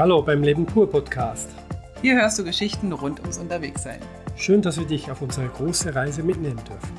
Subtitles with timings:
[0.00, 1.50] Hallo beim Leben pur Podcast.
[2.00, 4.00] Hier hörst du Geschichten rund ums Unterwegssein.
[4.34, 6.96] Schön, dass wir dich auf unsere große Reise mitnehmen dürfen.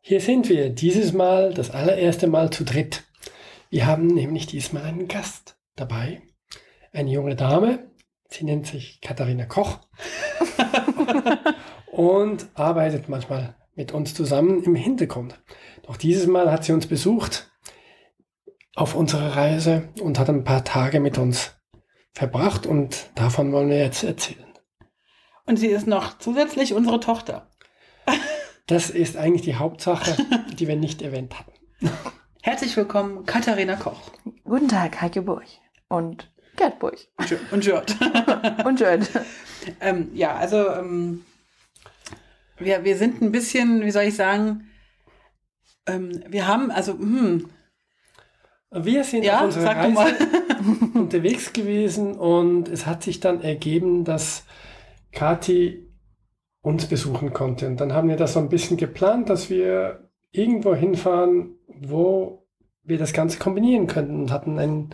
[0.00, 3.04] Hier sind wir, dieses Mal das allererste Mal zu dritt.
[3.70, 6.20] Wir haben nämlich diesmal einen Gast dabei,
[6.92, 7.88] eine junge Dame,
[8.28, 9.78] sie nennt sich Katharina Koch
[11.92, 15.40] und arbeitet manchmal mit uns zusammen im Hintergrund.
[15.86, 17.48] Doch dieses Mal hat sie uns besucht
[18.78, 21.56] auf unserer Reise und hat ein paar Tage mit uns
[22.12, 24.46] verbracht und davon wollen wir jetzt erzählen.
[25.46, 27.48] Und sie ist noch zusätzlich unsere Tochter.
[28.66, 30.14] Das ist eigentlich die Hauptsache,
[30.58, 31.52] die wir nicht erwähnt hatten.
[32.42, 34.10] Herzlich willkommen, Katharina Koch.
[34.44, 35.46] Guten Tag, Heike Burg.
[35.88, 36.98] Und Gerd Burg.
[37.50, 37.96] Und Jört.
[38.66, 39.08] Und Jört.
[39.80, 41.24] ähm, ja, also ähm,
[42.58, 44.68] wir, wir sind ein bisschen, wie soll ich sagen,
[45.86, 47.48] ähm, wir haben, also, hm,
[48.70, 50.16] Wir sind Ja, auf unserer Reise
[50.94, 54.44] unterwegs gewesen und es hat sich dann ergeben, dass
[55.12, 55.88] Kathi
[56.60, 57.66] uns besuchen konnte.
[57.66, 62.46] Und dann haben wir das so ein bisschen geplant, dass wir irgendwo hinfahren, wo
[62.82, 64.90] wir das Ganze kombinieren könnten und hatten einen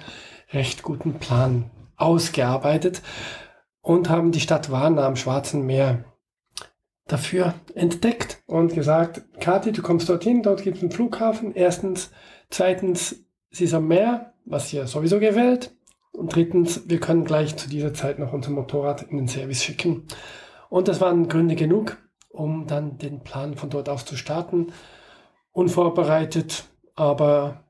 [0.53, 3.03] recht guten Plan ausgearbeitet
[3.81, 6.05] und haben die Stadt Varna am Schwarzen Meer
[7.07, 11.55] dafür entdeckt und gesagt, Kathi, du kommst dorthin, dort gibt es einen Flughafen.
[11.55, 12.11] Erstens,
[12.51, 13.24] zweitens,
[13.55, 15.75] sie ist am Meer, was ihr sowieso gefällt.
[16.13, 20.07] Und drittens, wir können gleich zu dieser Zeit noch unser Motorrad in den Service schicken.
[20.69, 21.97] Und das waren Gründe genug,
[22.29, 24.73] um dann den Plan von dort aus zu starten.
[25.53, 27.65] Unvorbereitet, aber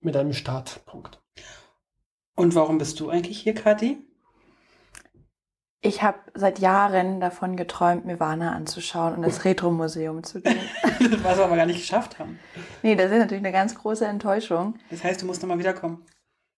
[0.00, 1.22] mit einem Startpunkt.
[2.34, 3.98] und warum bist du eigentlich hier, Kathi?
[5.80, 10.58] Ich habe seit Jahren davon geträumt, mir Warna anzuschauen und ins Retro-Museum zu gehen.
[11.22, 12.40] Was wir aber gar nicht geschafft haben.
[12.82, 14.74] nee, das ist natürlich eine ganz große Enttäuschung.
[14.90, 16.04] Das heißt, du musst nochmal wiederkommen.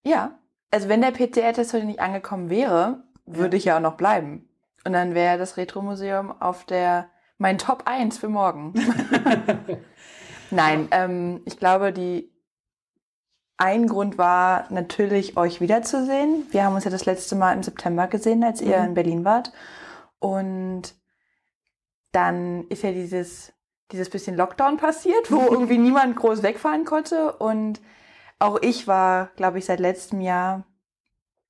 [0.04, 0.38] Ja,
[0.70, 4.48] also wenn der PCR-Test heute nicht angekommen wäre, würde ich ja auch noch bleiben.
[4.86, 8.72] Und dann wäre das Retro-Museum auf der, mein Top 1 für morgen.
[10.50, 12.32] Nein, ähm, ich glaube, die
[13.60, 16.46] ein Grund war natürlich, euch wiederzusehen.
[16.50, 18.84] Wir haben uns ja das letzte Mal im September gesehen, als ihr Mhm.
[18.86, 19.52] in Berlin wart.
[20.18, 20.94] Und
[22.12, 23.52] dann ist ja dieses,
[23.92, 27.32] dieses bisschen Lockdown passiert, wo irgendwie niemand groß wegfahren konnte.
[27.32, 27.80] Und
[28.38, 30.64] auch ich war, glaube ich, seit letztem Jahr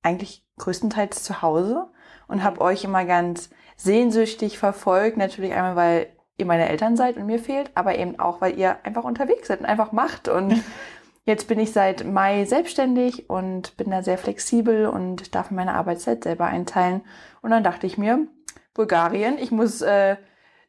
[0.03, 1.87] eigentlich größtenteils zu Hause
[2.27, 5.17] und habe euch immer ganz sehnsüchtig verfolgt.
[5.17, 6.07] Natürlich einmal, weil
[6.37, 9.59] ihr meine Eltern seid und mir fehlt, aber eben auch, weil ihr einfach unterwegs seid
[9.61, 10.27] und einfach macht.
[10.27, 10.61] Und
[11.25, 16.23] jetzt bin ich seit Mai selbstständig und bin da sehr flexibel und darf meine Arbeitszeit
[16.23, 17.01] selber einteilen.
[17.41, 18.27] Und dann dachte ich mir,
[18.73, 20.15] Bulgarien, ich muss äh,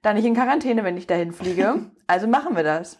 [0.02, 1.74] da nicht in Quarantäne, wenn ich dahin fliege.
[2.08, 2.98] Also machen wir das.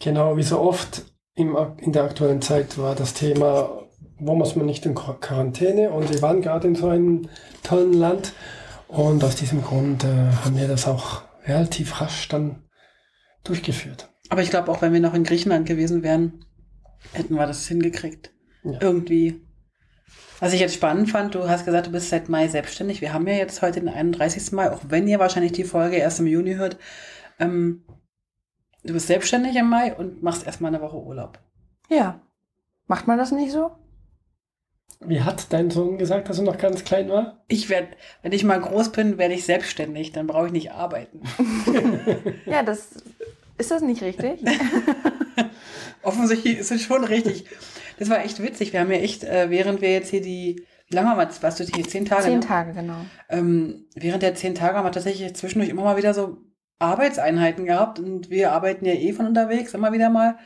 [0.00, 1.04] Genau, wie so oft
[1.36, 3.82] im, in der aktuellen Zeit war das Thema,
[4.18, 5.90] wo muss man nicht in Quar- Quarantäne?
[5.90, 7.28] Und wir waren gerade in so einem
[7.62, 8.32] tollen Land.
[8.88, 12.64] Und aus diesem Grund äh, haben wir das auch relativ rasch dann
[13.44, 14.08] durchgeführt.
[14.30, 16.44] Aber ich glaube, auch wenn wir noch in Griechenland gewesen wären,
[17.12, 18.30] hätten wir das hingekriegt.
[18.64, 18.78] Ja.
[18.80, 19.40] Irgendwie.
[20.40, 23.00] Was ich jetzt spannend fand, du hast gesagt, du bist seit Mai selbstständig.
[23.00, 24.52] Wir haben ja jetzt heute den 31.
[24.52, 26.78] Mai, auch wenn ihr wahrscheinlich die Folge erst im Juni hört.
[27.40, 27.84] Ähm,
[28.84, 31.40] du bist selbstständig im Mai und machst erstmal eine Woche Urlaub.
[31.88, 32.20] Ja.
[32.86, 33.72] Macht man das nicht so?
[35.00, 37.44] Wie hat dein Sohn gesagt, dass er noch ganz klein war?
[37.48, 37.88] Ich werde,
[38.22, 41.22] wenn ich mal groß bin, werde ich selbstständig, dann brauche ich nicht arbeiten.
[42.46, 42.90] Ja, das
[43.58, 44.40] ist das nicht richtig?
[46.02, 47.44] Offensichtlich ist es schon richtig.
[47.98, 48.72] Das war echt witzig.
[48.72, 51.60] Wir haben ja echt, äh, während wir jetzt hier die, wie lange haben wir, warst
[51.60, 51.86] du hier?
[51.86, 52.24] Zehn Tage?
[52.24, 52.46] Zehn ne?
[52.46, 52.98] Tage, genau.
[53.28, 56.38] ähm, während der zehn Tage haben wir tatsächlich zwischendurch immer mal wieder so
[56.78, 60.38] Arbeitseinheiten gehabt und wir arbeiten ja eh von unterwegs, immer wieder mal.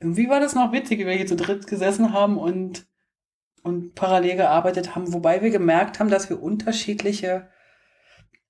[0.00, 2.86] Irgendwie war das noch witzig, wie wir hier zu dritt gesessen haben und,
[3.62, 7.48] und parallel gearbeitet haben, wobei wir gemerkt haben, dass wir unterschiedliche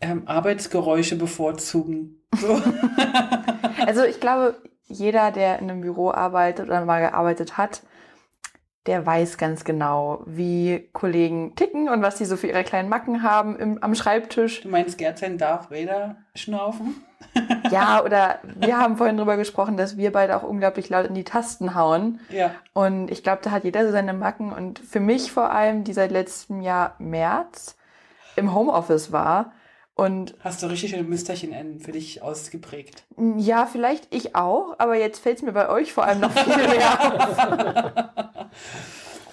[0.01, 2.23] ähm, Arbeitsgeräusche bevorzugen.
[2.37, 2.61] So.
[3.87, 7.83] Also ich glaube, jeder, der in einem Büro arbeitet oder mal gearbeitet hat,
[8.87, 13.23] der weiß ganz genau, wie Kollegen ticken und was die so für ihre kleinen Macken
[13.23, 14.63] haben im, am Schreibtisch.
[14.63, 16.97] du meinst, Gertsen darf Räder schnaufen?
[17.71, 21.25] Ja, oder wir haben vorhin drüber gesprochen, dass wir beide auch unglaublich laut in die
[21.25, 22.21] Tasten hauen.
[22.31, 22.53] Ja.
[22.73, 24.53] Und ich glaube, da hat jeder so seine Macken.
[24.53, 27.77] Und für mich vor allem, die seit letztem Jahr März
[28.37, 29.53] im Homeoffice war.
[29.99, 33.03] Und Hast du richtig schöne Müsterchen für dich ausgeprägt.
[33.37, 36.57] ja, vielleicht ich auch, aber jetzt fällt es mir bei euch vor allem noch viel
[36.57, 38.47] mehr auf.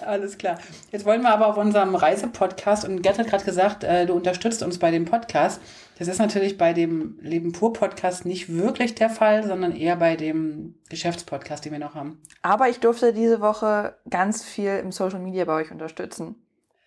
[0.04, 0.58] Alles klar.
[0.90, 4.64] Jetzt wollen wir aber auf unserem Reisepodcast, und Gerd hat gerade gesagt, äh, du unterstützt
[4.64, 5.60] uns bei dem Podcast.
[6.00, 10.16] Das ist natürlich bei dem Leben pur Podcast nicht wirklich der Fall, sondern eher bei
[10.16, 12.20] dem Geschäftspodcast, den wir noch haben.
[12.42, 16.34] Aber ich durfte diese Woche ganz viel im Social Media bei euch unterstützen,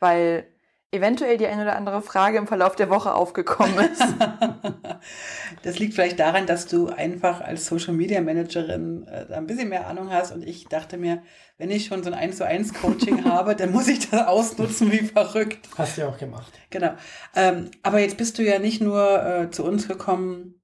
[0.02, 0.46] weil
[0.92, 4.04] eventuell die eine oder andere Frage im Verlauf der Woche aufgekommen ist.
[5.64, 9.88] Das liegt vielleicht daran, dass du einfach als Social Media Managerin äh, ein bisschen mehr
[9.88, 11.24] Ahnung hast und ich dachte mir,
[11.58, 14.92] wenn ich schon so ein 1 zu 1 Coaching habe, dann muss ich das ausnutzen
[14.92, 15.70] wie verrückt.
[15.78, 16.52] Hast du ja auch gemacht.
[16.70, 16.94] Genau.
[17.36, 20.62] Ähm, aber jetzt bist du ja nicht nur äh, zu uns gekommen,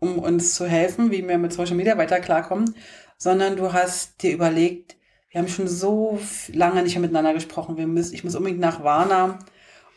[0.00, 2.74] um uns zu helfen, wie wir mit Social Media weiter klarkommen,
[3.16, 4.96] sondern du hast dir überlegt,
[5.30, 6.18] wir haben schon so
[6.52, 7.76] lange nicht mehr miteinander gesprochen.
[7.76, 9.38] Wir müssen, ich muss unbedingt nach Warna,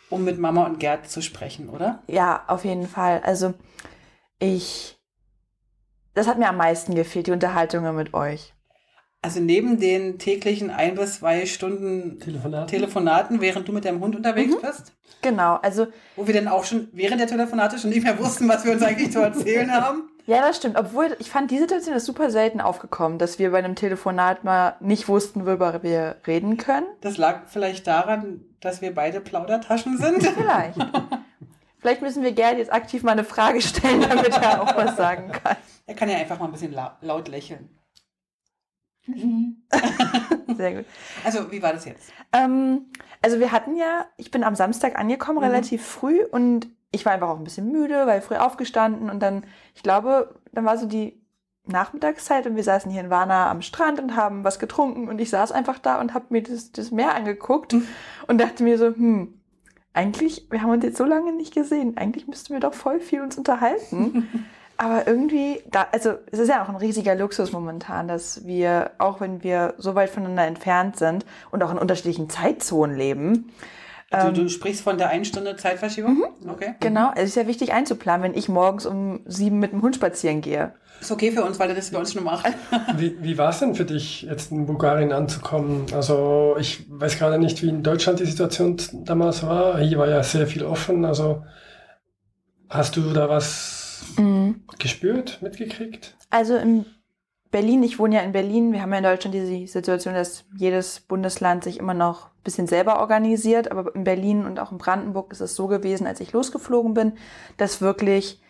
[0.10, 2.02] um mit Mama und Gerd zu sprechen, oder?
[2.08, 3.22] Ja, auf jeden Fall.
[3.24, 3.54] Also
[4.40, 4.98] ich,
[6.14, 8.54] das hat mir am meisten gefehlt, die Unterhaltungen mit euch.
[9.22, 12.70] Also neben den täglichen ein bis zwei Stunden Telefonat.
[12.70, 14.62] Telefonaten, während du mit deinem Hund unterwegs Mhm.
[14.62, 14.94] bist,
[15.24, 18.64] Genau, also wo wir dann auch schon während der Telefonate schon nicht mehr wussten, was
[18.64, 20.12] wir uns eigentlich zu erzählen haben.
[20.28, 20.78] ja, das stimmt.
[20.78, 24.76] Obwohl ich fand, die Situation ist super selten aufgekommen, dass wir bei einem Telefonat mal
[24.80, 26.86] nicht wussten, worüber wir reden können.
[27.02, 30.24] Das lag vielleicht daran, dass wir beide Plaudertaschen sind.
[30.36, 30.78] Vielleicht.
[31.80, 35.32] Vielleicht müssen wir Gerd jetzt aktiv mal eine Frage stellen, damit er auch was sagen
[35.32, 35.56] kann.
[35.86, 37.70] Er kann ja einfach mal ein bisschen la laut lächeln.
[40.58, 40.86] Sehr gut.
[41.24, 42.12] Also, wie war das jetzt?
[42.34, 42.88] Ähm,
[43.22, 45.46] also wir hatten ja, ich bin am Samstag angekommen, Mhm.
[45.46, 49.46] relativ früh und ich war einfach auch ein bisschen müde, weil früh aufgestanden und dann,
[49.76, 51.22] ich glaube, dann war so die
[51.70, 55.30] Nachmittagszeit und wir saßen hier in Warna am Strand und haben was getrunken und ich
[55.30, 57.88] saß einfach da und habe mir das, das Meer angeguckt Mhm.
[58.28, 59.34] und dachte mir so, hm,
[59.94, 63.22] eigentlich, wir haben uns jetzt so lange nicht gesehen, eigentlich müssten wir doch voll viel
[63.22, 64.28] uns unterhalten.
[64.80, 69.20] Aber irgendwie, da, also es ist ja auch ein riesiger Luxus momentan, dass wir, auch
[69.22, 73.52] wenn wir so weit voneinander entfernt sind und auch in unterschiedlichen Zeitzonen leben,
[74.12, 76.14] Also, Ähm, du sprichst von der 1 Stunde Zeitverschiebung?
[76.44, 76.50] Mhm.
[76.52, 76.76] Okay.
[76.80, 80.42] genau, es ist ja wichtig einzuplanen, wenn ich morgens um sieben mit dem Hund spazieren
[80.42, 80.74] gehe.
[81.00, 82.46] Ist okay für uns, weil das ist bei uns schon 8.
[82.98, 85.86] Wie, wie war es denn für dich, jetzt in Bulgarien anzukommen?
[85.94, 89.80] Also ich weiß gerade nicht, wie in Deutschland die Situation damals war.
[89.80, 91.06] Hier war ja sehr viel offen.
[91.06, 91.44] Also
[92.70, 94.06] hast du da was
[94.80, 96.16] gespürt, mitgekriegt?
[96.30, 96.86] Also in
[97.52, 101.00] Berlin, ich wohne ja in Berlin, wir haben ja in Deutschland diese Situation, dass jedes
[101.00, 105.32] Bundesland sich immer noch ein bisschen selber organisiert, aber in Berlin und auch in Brandenburg
[105.32, 107.14] ist es so gewesen, als ich losgeflogen bin,
[107.56, 108.42] dass wirklich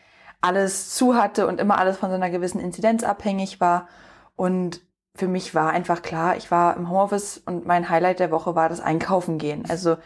[0.41, 3.87] alles zu hatte und immer alles von so einer gewissen Inzidenz abhängig war.
[4.35, 4.81] Und
[5.15, 8.69] für mich war einfach klar, ich war im Homeoffice und mein Highlight der Woche war
[8.69, 9.63] das Einkaufen gehen.
[9.67, 9.97] Also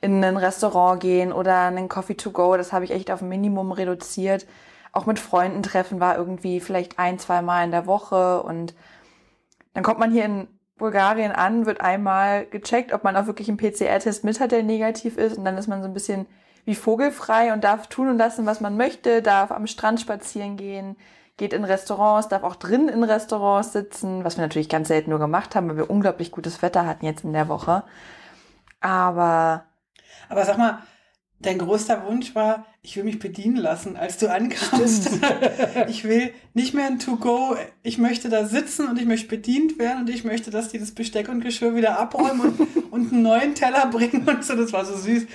[0.00, 3.28] in ein Restaurant gehen oder einen Coffee to go, das habe ich echt auf ein
[3.28, 4.46] Minimum reduziert.
[4.92, 8.74] Auch mit Freunden treffen war irgendwie vielleicht ein, zwei Mal in der Woche und
[9.74, 13.58] dann kommt man hier in Bulgarien an, wird einmal gecheckt, ob man auch wirklich einen
[13.58, 16.26] PCR-Test mit hat, der negativ ist und dann ist man so ein bisschen
[16.70, 20.96] wie vogelfrei und darf tun und lassen, was man möchte, darf am Strand spazieren gehen,
[21.36, 25.18] geht in Restaurants, darf auch drin in Restaurants sitzen, was wir natürlich ganz selten nur
[25.18, 27.82] gemacht haben, weil wir unglaublich gutes Wetter hatten jetzt in der Woche.
[28.80, 29.64] Aber
[30.28, 30.78] Aber sag mal,
[31.40, 35.10] dein größter Wunsch war, ich will mich bedienen lassen, als du ankamst.
[35.88, 40.02] ich will nicht mehr ein To-Go, ich möchte da sitzen und ich möchte bedient werden
[40.02, 42.60] und ich möchte, dass die das Besteck und Geschirr wieder abräumen und,
[42.92, 44.54] und einen neuen Teller bringen und so.
[44.54, 45.26] Das war so süß.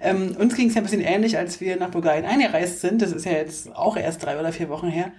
[0.00, 3.02] Ähm, uns ging es ja ein bisschen ähnlich, als wir nach Bulgarien eingereist sind.
[3.02, 5.12] Das ist ja jetzt auch erst drei oder vier Wochen her.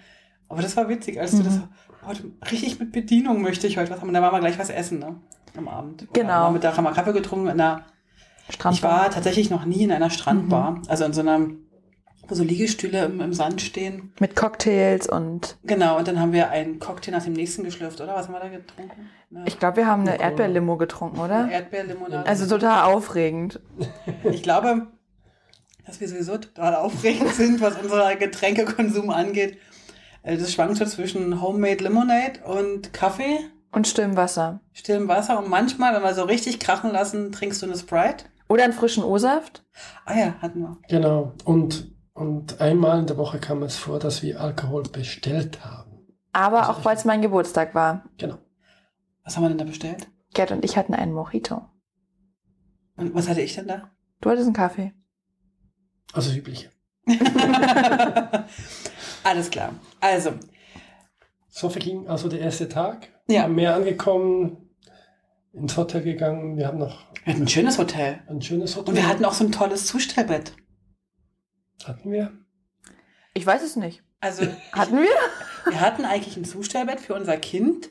[0.50, 1.62] Aber das war witzig, als du das
[2.06, 4.10] heute richtig mit Bedienung möchte ich heute was haben.
[4.10, 5.16] Und da waren wir gleich was essen, ne?
[5.56, 6.04] Am Abend.
[6.04, 6.34] Oder Genau.
[6.34, 7.86] Am Nachmittag haben wir Kaffee getrunken in einer
[8.50, 8.76] Strand.
[8.76, 11.40] ich war tatsächlich noch nie in einer Strandbar, also in so einer,
[12.30, 14.14] so Liegestühle im, im Sand stehen.
[14.20, 18.16] mit Cocktails und Genau, und dann haben wir einen Cocktail nach dem nächsten geschlürft, oder?
[18.16, 19.10] Was haben wir da getrunken?
[19.34, 20.20] Eine ich glaube, wir haben eine.
[20.20, 21.50] Erdbeerlimo getrunken, oder?
[21.50, 22.26] Erdbeerlimonade.
[22.28, 23.60] Also total aufregend.
[24.32, 24.88] ich glaube,
[25.86, 29.58] dass wir sowieso total aufregend sind, was unser Getränkekonsum angeht.
[30.24, 33.40] Äh, Das schwankt so zwischen Homemade Lemonade und Kaffee,
[33.72, 34.62] Und stillem Wasser.
[34.74, 38.26] stillem Wasser und manchmal, wenn wir so richtig krachen lassen, trinkst du eine Sprite.
[38.48, 39.64] Oder einen frischen O-Saft.
[40.06, 40.78] Ah ja, hatten wir.
[40.90, 41.34] Genau.
[41.46, 41.90] Und,
[42.22, 46.06] und einmal in der Woche kam es vor, dass wir Alkohol bestellt haben.
[46.34, 48.04] Aber Also auch weil es mein Geburtstag war.
[48.18, 48.38] Genau.
[49.24, 50.08] Was haben wir denn da bestellt?
[50.36, 51.64] Gerd und ich hatten einen Mojito.
[52.96, 53.90] Und was hatte ich denn da?
[54.22, 54.94] Du hattest einen Kaffee.
[56.14, 56.70] Also das Übliche.
[59.24, 59.74] Alles klar.
[60.00, 60.34] Also,
[61.50, 63.10] So verging also der erste Tag.
[63.28, 63.46] Ja.
[63.46, 64.70] Am Meer angekommen,
[65.54, 66.58] ins Hotel gegangen.
[66.58, 68.20] Wir haben noch wir hatten ein schönes Hotel.
[68.28, 68.90] ein schönes Hotel.
[68.90, 70.54] Und wir hatten auch so ein tolles Zustellbett.
[71.88, 72.32] Hatten wir?
[73.34, 74.04] Ich weiß es nicht.
[74.20, 75.10] Also, Hatten wir?
[75.66, 77.90] wir hatten eigentlich ein Zustellbett für unser Kind.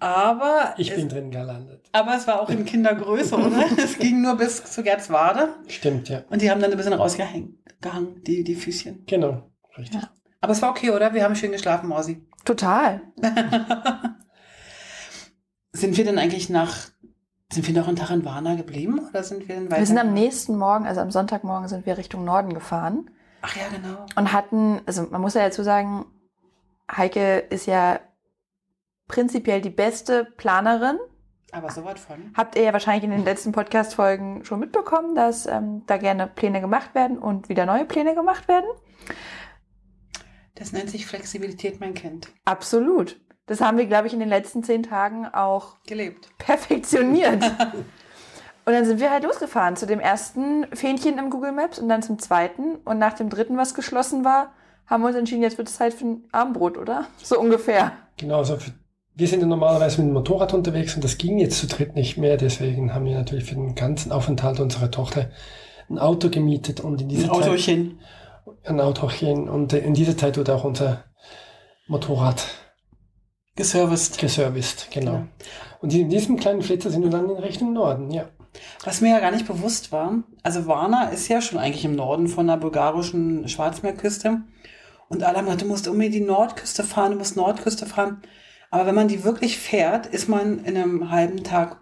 [0.00, 1.88] Aber Ich es, bin drin gelandet.
[1.92, 3.64] aber es war auch in Kindergröße, oder?
[3.78, 5.48] es ging nur bis zu Gerdswade.
[5.66, 6.22] Stimmt, ja.
[6.30, 9.04] Und die haben dann ein bisschen rausgehangen, gehangen, die, die Füßchen.
[9.06, 9.50] Genau.
[9.76, 10.00] Richtig.
[10.00, 10.10] Ja.
[10.40, 11.14] Aber es war okay, oder?
[11.14, 12.24] Wir haben schön geschlafen, Mausi.
[12.44, 13.02] Total.
[15.72, 16.76] sind wir denn eigentlich nach,
[17.50, 19.78] sind wir noch in Warna geblieben oder sind wir weiter?
[19.78, 23.68] Wir sind am nächsten Morgen, also am Sonntagmorgen, sind wir Richtung Norden gefahren Ach ja,
[23.68, 24.06] genau.
[24.16, 26.04] und hatten, also man muss ja dazu sagen,
[26.90, 28.00] Heike ist ja
[29.06, 30.98] prinzipiell die beste Planerin.
[31.52, 32.32] Aber so was von.
[32.36, 36.60] Habt ihr ja wahrscheinlich in den letzten Podcast-Folgen schon mitbekommen, dass ähm, da gerne Pläne
[36.60, 38.66] gemacht werden und wieder neue Pläne gemacht werden?
[40.54, 42.28] Das nennt sich Flexibilität, mein Kind.
[42.44, 43.18] Absolut.
[43.48, 46.28] Das haben wir, glaube ich, in den letzten zehn Tagen auch Gelebt.
[46.38, 47.42] perfektioniert.
[48.64, 52.02] und dann sind wir halt losgefahren zu dem ersten Fähnchen im Google Maps und dann
[52.02, 52.76] zum zweiten.
[52.84, 54.52] Und nach dem dritten, was geschlossen war,
[54.86, 57.06] haben wir uns entschieden, jetzt wird es Zeit für ein Abendbrot, oder?
[57.22, 57.92] So ungefähr.
[58.18, 58.70] Genau, also für,
[59.14, 62.16] wir sind ja normalerweise mit dem Motorrad unterwegs und das ging jetzt zu dritt nicht
[62.18, 62.36] mehr.
[62.36, 65.30] Deswegen haben wir natürlich für den ganzen Aufenthalt unserer Tochter
[65.90, 67.98] ein Auto gemietet und in Ein dieser Zeit Autochen.
[68.64, 71.04] ein Autochen und in dieser Zeit wurde auch unser
[71.86, 72.46] Motorrad
[73.58, 74.18] Geserviced.
[74.18, 75.12] geserviced, genau.
[75.12, 75.28] Ja.
[75.80, 78.28] Und in diesem kleinen Flitzer sind wir dann in Richtung Norden, ja.
[78.84, 82.28] Was mir ja gar nicht bewusst war, also Varna ist ja schon eigentlich im Norden
[82.28, 84.42] von der bulgarischen Schwarzmeerküste.
[85.08, 88.22] Und alle haben gesagt, du musst unbedingt die Nordküste fahren, du musst Nordküste fahren.
[88.70, 91.80] Aber wenn man die wirklich fährt, ist man in einem halben Tag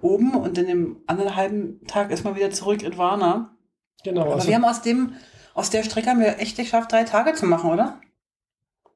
[0.00, 3.54] oben und in dem anderen halben Tag ist man wieder zurück in Varna.
[4.02, 5.12] Genau, Aber also wir haben aus dem,
[5.52, 8.00] aus der Strecke haben wir echt geschafft, drei Tage zu machen, oder?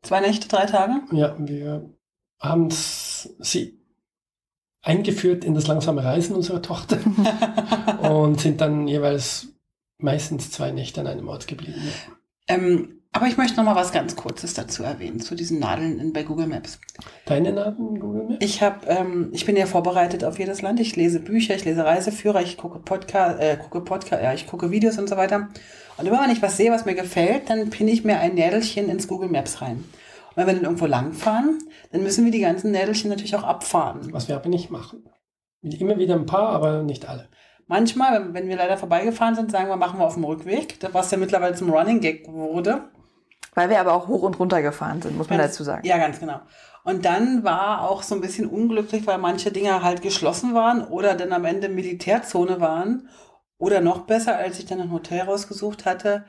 [0.01, 1.03] Zwei Nächte, drei Tage?
[1.12, 1.91] ja, wir
[2.43, 3.79] haben sie
[4.83, 6.99] eingeführt in das langsame Reisen unserer Tochter
[8.03, 9.49] und sind dann jeweils
[9.99, 11.81] meistens zwei Nächte an einem Ort geblieben.
[12.49, 16.13] Ähm, aber ich möchte noch mal was ganz Kurzes dazu erwähnen, zu diesen Nadeln in,
[16.13, 16.81] bei Google Maps.
[17.27, 18.45] Deine Namen, Google Maps?
[18.45, 20.81] Ich habe, ähm, ich bin ja vorbereitet auf jedes Land.
[20.81, 24.71] Ich lese Bücher, ich lese Reiseführer, ich gucke Podcast, äh, gucke Podcast, ja, ich gucke
[24.71, 25.49] Videos und so weiter.
[25.99, 28.89] Und immer wenn ich was sehe, was mir gefällt, dann pinne ich mir ein Nädelchen
[28.89, 29.85] ins Google Maps rein.
[30.35, 31.59] Und wenn wir dann irgendwo langfahren,
[31.91, 34.12] dann müssen wir die ganzen Nädelchen natürlich auch abfahren.
[34.12, 35.05] Was wir aber nicht machen.
[35.62, 37.29] Immer wieder ein paar, aber nicht alle.
[37.67, 41.19] Manchmal, wenn, wir leider vorbeigefahren sind, sagen wir, machen wir auf dem Rückweg, was ja
[41.19, 42.85] mittlerweile zum Running Gag wurde.
[43.55, 45.87] Weil wir aber auch hoch und runter gefahren sind, muss man Ganz- dazu sagen.
[45.87, 46.41] Ja, ganz genau.
[46.85, 51.15] Und dann war auch so ein bisschen unglücklich, weil manche Dinge halt geschlossen waren oder
[51.15, 53.09] dann am Ende Militärzone waren.
[53.59, 56.25] Oder noch besser, als ich dann ein Hotel rausgesucht hatte,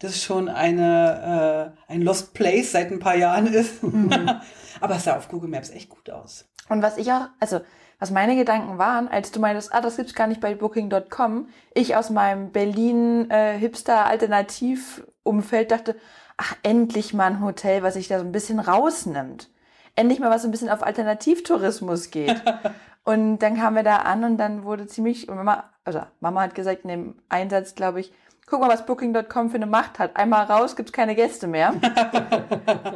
[0.00, 3.84] das schon eine, äh, ein Lost Place seit ein paar Jahren ist.
[4.80, 6.46] Aber es sah auf Google Maps echt gut aus.
[6.68, 7.60] Und was ich auch, also
[7.98, 11.96] was meine Gedanken waren, als du meintest, ah, das gibt's gar nicht bei Booking.com, ich
[11.96, 15.96] aus meinem Berlin äh, Hipster Alternativ Umfeld dachte,
[16.38, 19.50] ach, endlich mal ein Hotel, was sich da so ein bisschen rausnimmt.
[19.96, 22.42] Endlich mal was so ein bisschen auf Alternativtourismus geht.
[23.04, 26.54] und dann kamen wir da an und dann wurde ziemlich, und Mama, also Mama hat
[26.54, 28.14] gesagt in dem Einsatz, glaube ich,
[28.50, 30.16] guck mal, was Booking.com für eine Macht hat.
[30.16, 31.74] Einmal raus, gibt's keine Gäste mehr.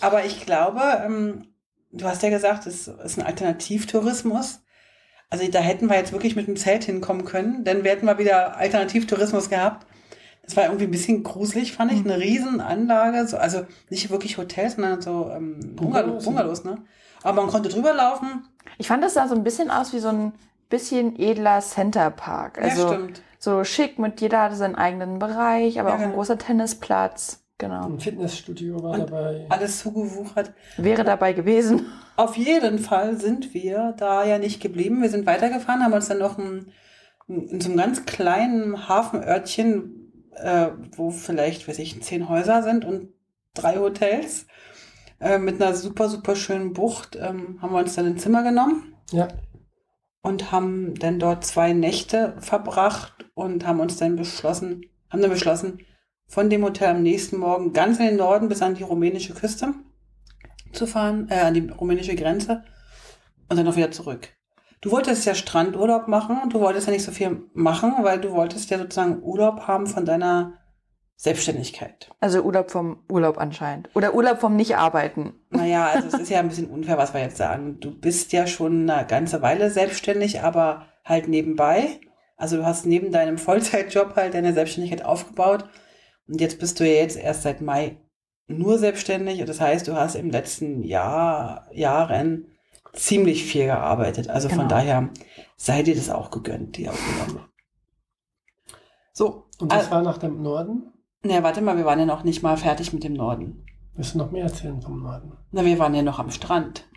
[0.00, 1.48] Aber ich glaube, ähm,
[1.90, 4.60] du hast ja gesagt, es ist ein Alternativtourismus.
[5.30, 8.18] Also da hätten wir jetzt wirklich mit dem Zelt hinkommen können, dann wir hätten wir
[8.18, 9.86] wieder Alternativtourismus gehabt.
[10.44, 12.04] Das war irgendwie ein bisschen gruselig, fand ich.
[12.04, 16.84] Eine Riesenanlage, so, also nicht wirklich Hotels, sondern so ähm, Bungalows, Bungalows, Bungalows, ne?
[17.24, 18.46] Aber man konnte drüber laufen.
[18.78, 20.32] Ich fand, das sah so ein bisschen aus wie so ein
[20.68, 22.58] bisschen edler Centerpark.
[22.58, 23.22] Also ja, stimmt.
[23.46, 27.44] So schick mit jeder hatte seinen eigenen Bereich, aber Ja, auch ein großer Tennisplatz.
[27.58, 27.86] Genau.
[27.86, 29.46] Ein Fitnessstudio war Und dabei.
[29.48, 30.52] Alles zugewuchert.
[30.76, 31.86] Wäre dabei gewesen.
[32.16, 35.00] Auf jeden Fall sind wir da ja nicht geblieben.
[35.00, 36.72] Wir sind weitergefahren, haben uns dann noch ein,
[37.28, 43.08] in so einem ganz kleinen Hafenörtchen, äh, wo vielleicht, weiß ich, zehn Häuser sind und
[43.54, 44.46] drei Hotels,
[45.20, 48.94] äh, mit einer super, super schönen Bucht, ähm, haben wir uns dann ein Zimmer genommen
[49.12, 49.28] Ja,
[50.26, 55.78] und haben dann dort zwei Nächte verbracht und haben uns dann beschlossen, haben dann beschlossen,
[56.26, 59.72] von dem Hotel am nächsten Morgen ganz in den Norden bis an die rumänische Küste
[60.72, 62.64] zu fahren, äh, an die rumänische Grenze
[63.48, 64.30] und dann noch wieder zurück.
[64.80, 68.32] Du wolltest ja Strandurlaub machen und du wolltest ja nicht so viel machen, weil du
[68.32, 70.54] wolltest ja sozusagen Urlaub haben von deiner
[71.16, 72.10] Selbstständigkeit.
[72.20, 73.88] Also Urlaub vom Urlaub anscheinend.
[73.94, 75.32] Oder Urlaub vom Nicht-Arbeiten.
[75.50, 77.80] Naja, also es ist ja ein bisschen unfair, was wir jetzt sagen.
[77.80, 82.00] Du bist ja schon eine ganze Weile selbstständig, aber halt nebenbei.
[82.36, 85.64] Also du hast neben deinem Vollzeitjob halt deine Selbstständigkeit aufgebaut.
[86.28, 87.96] Und jetzt bist du ja jetzt erst seit Mai
[88.46, 89.40] nur selbstständig.
[89.40, 92.48] Und das heißt, du hast im letzten Jahr, Jahren
[92.92, 94.28] ziemlich viel gearbeitet.
[94.28, 94.68] Also von Genau.
[94.70, 95.08] daher
[95.56, 97.48] sei dir das auch gegönnt, die Aufnahme.
[99.12, 100.92] So, und das äh, war nach dem Norden.
[101.26, 103.64] Na, warte mal, wir waren ja noch nicht mal fertig mit dem Norden.
[103.94, 105.32] Willst du noch mehr erzählen vom Norden?
[105.52, 106.88] Na, wir waren ja noch am Strand.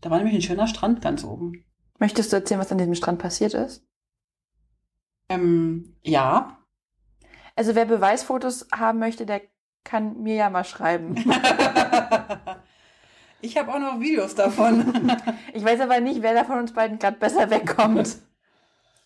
[0.00, 1.64] Da war nämlich ein schöner Strand ganz oben.
[1.98, 3.84] Möchtest du erzählen, was an diesem Strand passiert ist?
[5.28, 6.58] Ähm, ja.
[7.56, 9.42] Also wer Beweisfotos haben möchte, der
[9.84, 11.16] kann mir ja mal schreiben.
[13.40, 15.10] ich habe auch noch Videos davon.
[15.52, 18.18] ich weiß aber nicht, wer da von uns beiden gerade besser wegkommt.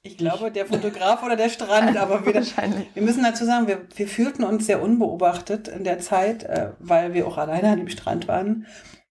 [0.05, 2.35] Ich glaube, der Fotograf oder der Strand, aber wir,
[2.95, 7.15] wir müssen dazu sagen, wir, wir fühlten uns sehr unbeobachtet in der Zeit, äh, weil
[7.15, 8.67] wir auch alleine an dem Strand waren.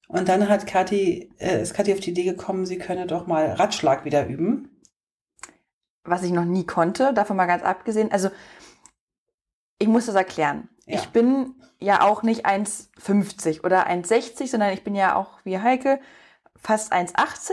[0.10, 3.54] Und dann hat Kathi, äh, ist Kathi auf die Idee gekommen, sie könne doch mal
[3.54, 4.82] Ratschlag wieder üben.
[6.04, 8.12] Was ich noch nie konnte, davon mal ganz abgesehen.
[8.12, 8.30] Also,
[9.80, 10.68] ich muss das erklären.
[10.86, 10.96] Ja.
[10.96, 16.02] Ich bin ja auch nicht 1,50 oder 1,60, sondern ich bin ja auch wie Heike
[16.58, 17.52] fast 1,80.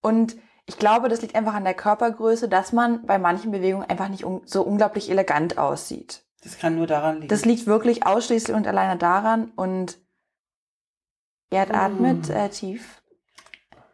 [0.00, 4.08] Und ich glaube, das liegt einfach an der Körpergröße, dass man bei manchen Bewegungen einfach
[4.08, 6.22] nicht un so unglaublich elegant aussieht.
[6.42, 7.28] Das kann nur daran liegen.
[7.28, 9.52] Das liegt wirklich ausschließlich und alleine daran.
[9.56, 9.98] Und
[11.50, 11.74] Gerd mm.
[11.74, 13.02] atmet äh, tief.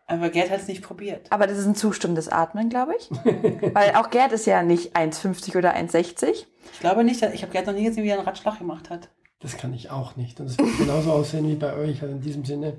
[0.07, 1.31] Aber Gerd hat es nicht probiert.
[1.31, 3.11] Aber das ist ein zustimmendes Atmen, glaube ich.
[3.75, 6.47] Weil auch Gerd ist ja nicht 1,50 oder 1,60.
[6.73, 9.09] Ich glaube nicht, ich habe Gerd noch nie gesehen, wie er einen Ratschlag gemacht hat.
[9.39, 10.41] Das kann ich auch nicht.
[10.41, 12.03] Und es wird genauso aussehen wie bei euch.
[12.03, 12.79] Also in diesem Sinne,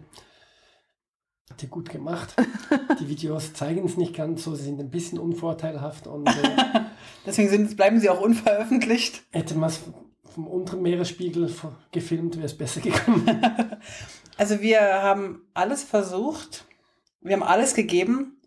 [1.51, 2.34] Habt ihr gut gemacht.
[3.01, 6.31] Die Videos zeigen es nicht ganz so, sie sind ein bisschen unvorteilhaft und äh,
[7.25, 9.24] deswegen sind, bleiben sie auch unveröffentlicht.
[9.31, 9.81] Hätte man es
[10.34, 11.53] vom unteren Meeresspiegel
[11.91, 13.25] gefilmt, wäre es besser gekommen.
[14.38, 16.63] also wir haben alles versucht,
[17.20, 18.39] wir haben alles gegeben.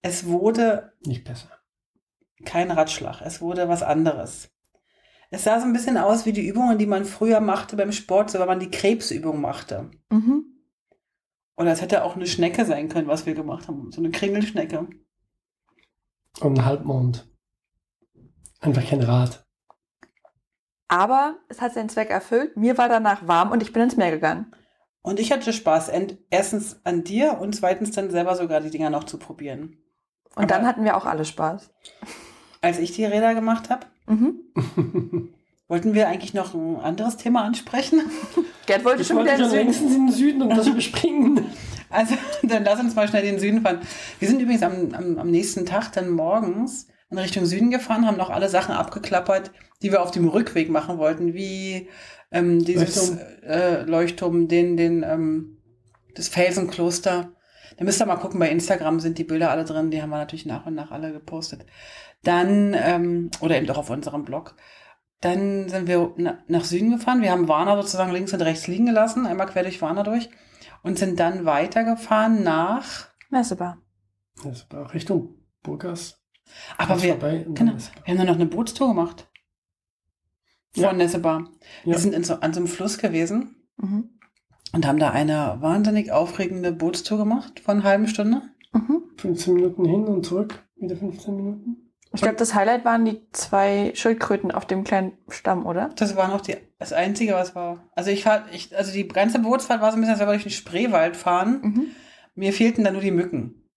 [0.00, 1.48] Es wurde nicht besser.
[2.44, 4.50] Kein Ratschlag, es wurde was anderes.
[5.30, 8.30] Es sah so ein bisschen aus wie die Übungen, die man früher machte beim Sport,
[8.30, 9.90] so wenn man die Krebsübung machte.
[10.08, 10.53] Mhm.
[11.56, 13.92] Oder es hätte auch eine Schnecke sein können, was wir gemacht haben.
[13.92, 14.88] So eine Kringelschnecke.
[16.40, 17.28] Und ein Halbmond.
[18.60, 19.46] Einfach kein Rad.
[20.88, 22.56] Aber es hat seinen Zweck erfüllt.
[22.56, 24.54] Mir war danach warm und ich bin ins Meer gegangen.
[25.02, 25.92] Und ich hatte Spaß,
[26.30, 29.76] erstens an dir und zweitens dann selber sogar die Dinger noch zu probieren.
[30.34, 31.70] Und Aber dann hatten wir auch alle Spaß.
[32.62, 34.40] Als ich die Räder gemacht habe, mhm.
[35.68, 38.02] wollten wir eigentlich noch ein anderes Thema ansprechen?
[38.66, 39.92] Gerd wollte ich schon wieder in den Süden.
[39.92, 41.46] in den Süden und das überspringen.
[41.90, 43.80] Also, dann lass uns mal schnell in den Süden fahren.
[44.18, 48.16] Wir sind übrigens am, am, am nächsten Tag dann morgens in Richtung Süden gefahren, haben
[48.16, 51.88] noch alle Sachen abgeklappert, die wir auf dem Rückweg machen wollten, wie
[52.32, 55.58] ähm, dieses Leuchtturm, äh, Leuchtturm den, den, ähm,
[56.14, 57.30] das Felsenkloster.
[57.76, 60.18] Da müsst ihr mal gucken, bei Instagram sind die Bilder alle drin, die haben wir
[60.18, 61.64] natürlich nach und nach alle gepostet.
[62.22, 64.56] Dann, ähm, oder eben doch auf unserem Blog.
[65.24, 66.12] Dann sind wir
[66.48, 67.22] nach Süden gefahren.
[67.22, 70.28] Wir haben Warner sozusagen links und rechts liegen gelassen, einmal quer durch Warner durch
[70.82, 73.78] und sind dann weitergefahren nach Messebar.
[74.44, 76.20] Messebar, Richtung Burgas.
[76.76, 79.26] Aber wir, genau, wir haben dann noch eine Bootstour gemacht.
[80.74, 80.92] Von ja.
[80.92, 81.48] Nessebar.
[81.84, 81.98] Wir ja.
[81.98, 84.10] sind so, an so einem Fluss gewesen mhm.
[84.74, 88.42] und haben da eine wahnsinnig aufregende Bootstour gemacht von einer halben Stunde.
[88.74, 89.04] Mhm.
[89.16, 91.83] 15 Minuten hin und zurück, wieder 15 Minuten.
[92.14, 95.90] Ich glaube, das Highlight waren die zwei Schildkröten auf dem kleinen Stamm, oder?
[95.96, 97.88] Das war noch die, das Einzige, was war.
[97.92, 100.34] Also ich fahr, ich, also die ganze Bootsfahrt war so ein bisschen, als wenn wir
[100.34, 101.60] durch den Spreewald fahren.
[101.62, 101.86] Mhm.
[102.36, 103.68] Mir fehlten da nur die Mücken.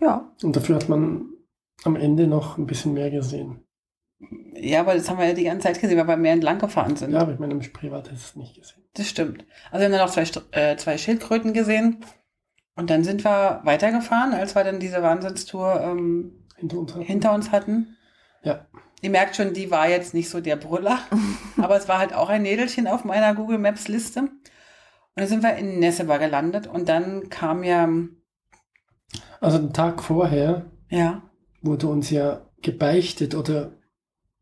[0.00, 0.32] Ja.
[0.42, 1.26] Und dafür hat man
[1.84, 3.64] am Ende noch ein bisschen mehr gesehen.
[4.54, 6.96] Ja, aber das haben wir ja die ganze Zeit gesehen, weil wir mehr entlang gefahren
[6.96, 7.12] sind.
[7.12, 8.82] Ja, aber ich meine, im Spreewald ist es nicht gesehen.
[8.94, 9.44] Das stimmt.
[9.70, 11.98] Also wir haben dann noch zwei, äh, zwei Schildkröten gesehen.
[12.74, 17.04] Und dann sind wir weitergefahren, als wir dann diese Wahnsinnstour ähm, hinter uns hatten.
[17.04, 17.96] Hinter uns hatten.
[18.42, 18.66] Ja.
[19.00, 20.98] Ihr merkt schon, die war jetzt nicht so der Brüller,
[21.56, 24.20] aber es war halt auch ein Nädelchen auf meiner Google Maps Liste.
[24.20, 24.30] Und
[25.14, 27.88] dann sind wir in Nessebar gelandet und dann kam ja.
[29.40, 31.22] Also den Tag vorher ja.
[31.62, 33.72] wurde uns ja gebeichtet oder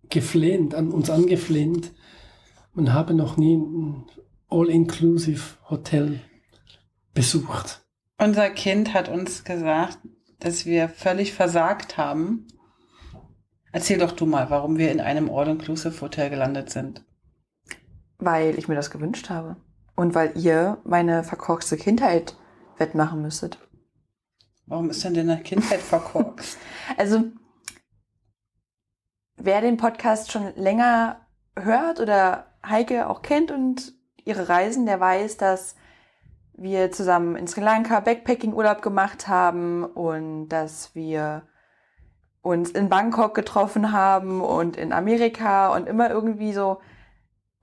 [0.08, 1.92] geflehnt, an uns angeflehnt.
[2.72, 4.06] Man habe noch nie ein
[4.48, 6.20] All-Inclusive Hotel
[7.14, 7.86] besucht.
[8.18, 9.98] Unser Kind hat uns gesagt,
[10.38, 12.46] dass wir völlig versagt haben.
[13.72, 17.04] Erzähl doch du mal, warum wir in einem All-Inclusive-Hotel gelandet sind.
[18.18, 19.56] Weil ich mir das gewünscht habe.
[19.94, 22.36] Und weil ihr meine verkorkste Kindheit
[22.78, 23.58] wettmachen müsstet.
[24.66, 26.58] Warum ist denn deine Kindheit verkorkst?
[26.96, 27.24] also,
[29.36, 31.26] wer den Podcast schon länger
[31.58, 33.94] hört oder Heike auch kennt und
[34.24, 35.76] ihre Reisen, der weiß, dass
[36.56, 41.42] wir zusammen in Sri Lanka Backpacking-Urlaub gemacht haben und dass wir
[42.42, 46.80] uns in Bangkok getroffen haben und in Amerika und immer irgendwie so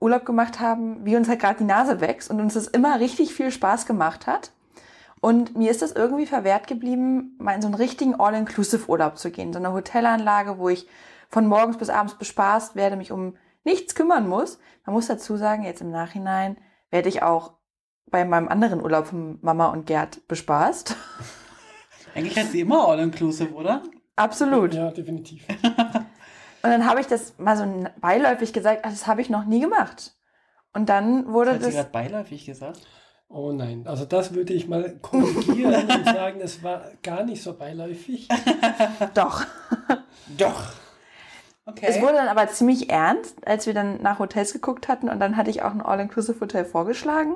[0.00, 3.34] Urlaub gemacht haben, wie uns halt gerade die Nase wächst und uns das immer richtig
[3.34, 4.52] viel Spaß gemacht hat.
[5.20, 9.54] Und mir ist das irgendwie verwehrt geblieben, mal in so einen richtigen All-Inclusive-Urlaub zu gehen.
[9.54, 10.86] So eine Hotelanlage, wo ich
[11.30, 14.58] von morgens bis abends bespaßt werde, mich um nichts kümmern muss.
[14.84, 16.58] Man muss dazu sagen, jetzt im Nachhinein
[16.90, 17.54] werde ich auch
[18.14, 20.94] bei meinem anderen Urlaub von Mama und Gerd bespaßt.
[22.14, 23.82] Eigentlich heißt sie immer All-Inclusive, oder?
[24.14, 24.72] Absolut.
[24.72, 25.44] Ja, definitiv.
[26.62, 27.66] Und dann habe ich das mal so
[28.00, 30.14] beiläufig gesagt, ach, das habe ich noch nie gemacht.
[30.72, 31.74] Und dann wurde Hat sie das.
[31.74, 32.86] gerade beiläufig gesagt?
[33.28, 37.52] Oh nein, also das würde ich mal korrigieren und sagen, das war gar nicht so
[37.52, 38.28] beiläufig.
[39.12, 39.44] Doch.
[40.38, 40.72] Doch.
[41.66, 41.86] Okay.
[41.88, 45.36] Es wurde dann aber ziemlich ernst, als wir dann nach Hotels geguckt hatten und dann
[45.36, 47.34] hatte ich auch ein All-Inclusive-Hotel vorgeschlagen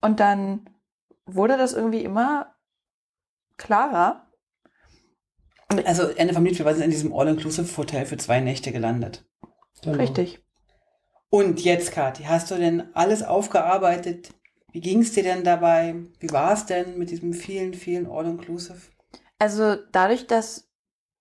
[0.00, 0.68] und dann
[1.26, 2.54] wurde das irgendwie immer
[3.56, 4.30] klarer.
[5.68, 9.24] also Ende vom Lied, wir sind in diesem All-Inclusive-Hotel für zwei Nächte gelandet.
[9.82, 9.98] Genau.
[9.98, 10.42] Richtig.
[11.28, 14.32] Und jetzt, Kathi, hast du denn alles aufgearbeitet?
[14.72, 15.96] Wie ging es dir denn dabei?
[16.20, 18.80] Wie war es denn mit diesem vielen, vielen All-Inclusive?
[19.38, 20.66] Also dadurch, dass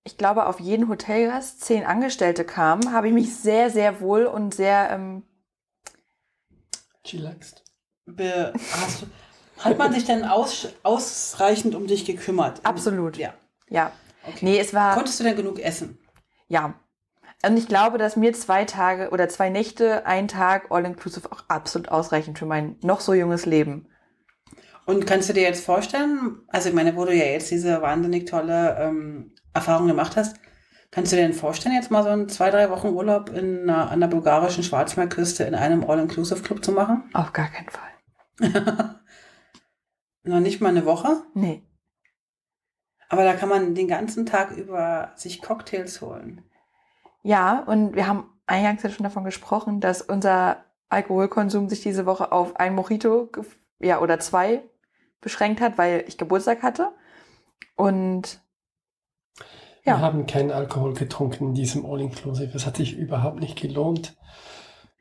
[0.06, 4.54] ich glaube, auf jeden Hotelgast zehn Angestellte kamen, habe ich mich sehr, sehr wohl und
[4.54, 5.24] sehr, ähm,
[7.04, 7.65] Chillaxed.
[8.06, 9.06] Be hast
[9.60, 12.60] hat man sich denn aus, ausreichend um dich gekümmert?
[12.66, 13.18] absolut.
[13.18, 13.34] Ja.
[13.70, 13.92] Ja.
[14.28, 14.40] Okay.
[14.42, 15.98] Nee, es war, Konntest du denn genug essen?
[16.48, 16.74] ja.
[17.46, 21.90] Und ich glaube, dass mir zwei Tage oder zwei Nächte, ein Tag All-Inclusive auch absolut
[21.90, 23.88] ausreichen für mein noch so junges Leben.
[24.86, 28.26] Und kannst du dir jetzt vorstellen, also ich meine, wo du ja jetzt diese wahnsinnig
[28.26, 30.38] tolle ähm, Erfahrung gemacht hast,
[30.90, 33.92] kannst du dir denn vorstellen, jetzt mal so einen zwei, drei Wochen Urlaub in einer,
[33.92, 37.04] an der bulgarischen Schwarzmeerküste in einem All-Inclusive-Club zu machen?
[37.14, 37.90] Auf gar keinen Fall.
[40.24, 41.24] Noch nicht mal eine Woche?
[41.34, 41.64] Nee.
[43.10, 46.44] Aber da kann man den ganzen Tag über sich Cocktails holen.
[47.22, 52.32] Ja, und wir haben eingangs ja schon davon gesprochen, dass unser Alkoholkonsum sich diese Woche
[52.32, 53.30] auf ein Mojito
[53.80, 54.64] ja, oder zwei
[55.22, 56.92] beschränkt hat, weil ich Geburtstag hatte.
[57.76, 58.42] Und
[59.84, 59.98] Ja.
[59.98, 62.56] Wir haben keinen Alkohol getrunken in diesem All-Inclusive.
[62.56, 64.16] Es hat sich überhaupt nicht gelohnt.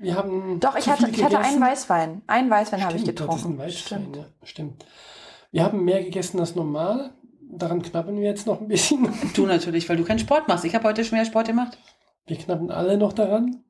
[0.05, 1.61] Wir haben doch, ich hatte, ich hatte einen.
[1.63, 2.21] Weißwein.
[2.27, 3.57] Einen Weißwein habe ich getrunken.
[3.57, 4.17] Weißwein, Stimmt.
[4.17, 4.87] ja, stimmt.
[5.51, 7.15] Wir haben mehr gegessen als normal.
[7.41, 9.09] Daran knabbern wir jetzt noch ein bisschen.
[9.35, 10.67] Du natürlich, weil du keinen Sport machst.
[10.67, 11.79] Ich habe heute schon mehr Sport gemacht.
[12.27, 13.65] Wir knabbern alle noch daran.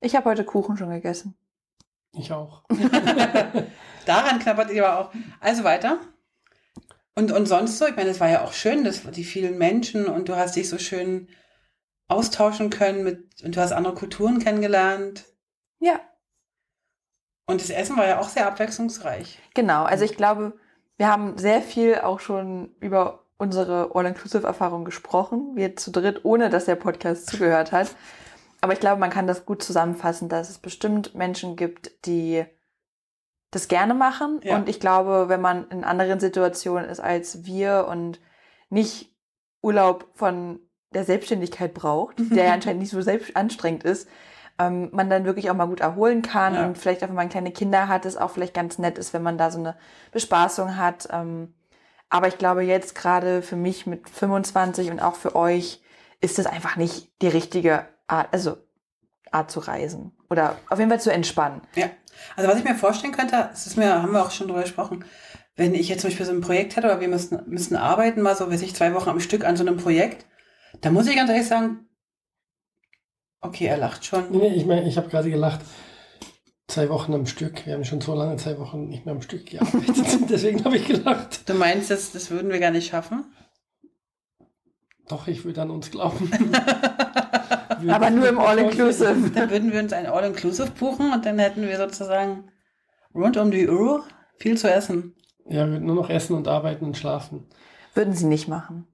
[0.00, 1.34] Ich habe heute Kuchen schon gegessen.
[2.14, 2.62] Ich auch.
[4.06, 5.12] Daran knabbert ihr aber auch.
[5.40, 5.98] Also weiter.
[7.14, 10.06] Und, und sonst so, ich meine, es war ja auch schön, dass die vielen Menschen
[10.06, 11.28] und du hast dich so schön
[12.08, 15.26] austauschen können mit, und du hast andere Kulturen kennengelernt.
[15.82, 16.00] Ja,
[17.46, 19.38] Und das Essen war ja auch sehr abwechslungsreich.
[19.54, 19.82] genau.
[19.84, 20.52] Also ich glaube,
[20.96, 25.56] wir haben sehr viel auch schon über unsere All-Inclusive-Erfahrung gesprochen.
[25.56, 27.96] Wir zu dritt, ohne dass der Podcast zugehört hat.
[28.60, 32.44] Aber ich glaube, man kann das gut zusammenfassen, dass es bestimmt Menschen gibt, die
[33.50, 34.40] das gerne machen.
[34.44, 34.54] Ja.
[34.54, 38.20] Und ich glaube, wenn man in anderen Situationen ist als wir und
[38.70, 39.12] nicht
[39.62, 40.60] Urlaub von
[40.94, 44.08] der Selbstständigkeit braucht, der ja anscheinend nicht so selbst anstrengend ist,
[44.66, 46.66] ähm, man dann wirklich auch mal gut erholen kann Ja.
[46.66, 49.22] und vielleicht auch, wenn man kleine Kinder hat, es auch vielleicht ganz nett ist, wenn
[49.22, 49.76] man da so eine
[50.12, 51.08] Bespaßung hat.
[51.10, 51.54] Ähm,
[52.08, 55.80] aber ich glaube jetzt gerade für mich mit 25 und auch für euch
[56.20, 58.56] ist das einfach nicht die richtige Art, also
[59.30, 61.62] Art zu reisen oder auf jeden Fall zu entspannen.
[61.74, 61.86] Ja.
[62.36, 65.04] Also was ich mir vorstellen könnte, das ist mir, haben wir auch schon drüber gesprochen,
[65.56, 68.36] wenn ich jetzt zum Beispiel so ein Projekt hätte oder wir müssen, müssen arbeiten, mal
[68.36, 70.26] so, weiß ich, zwei Wochen am Stück an so einem Projekt,
[70.80, 71.86] da muss ich ganz ehrlich sagen,
[73.42, 74.30] okay, er lacht Nee, schon.
[74.30, 75.60] nee, ich meine, ich habe gerade gelacht.
[76.68, 77.66] Zwei Wochen am Stück.
[77.66, 80.06] Wir haben schon so lange zwei Wochen nicht mehr am Stück gearbeitet.
[80.30, 81.48] Deswegen habe ich gelacht.
[81.48, 83.24] Du meinst, das, das würden wir gar nicht schaffen?
[85.08, 86.30] Doch, ich würde an uns glauben.
[87.90, 89.30] Aber nur im All-Inclusive.
[89.34, 92.50] Dann würden wir uns ein All-Inclusive buchen und dann hätten wir sozusagen
[93.14, 94.04] rund um die Uhr
[94.38, 95.14] viel zu essen.
[95.46, 97.48] Ja, wir würden nur noch essen und arbeiten und schlafen.
[97.94, 98.86] Würden sie nicht machen.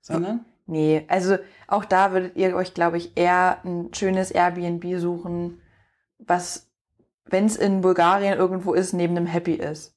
[0.00, 0.46] Sondern?
[0.70, 5.60] Nee, also auch da würdet ihr euch, glaube ich, eher ein schönes Airbnb suchen,
[6.18, 6.70] was,
[7.24, 9.96] wenn es in Bulgarien irgendwo ist, neben einem Happy ist.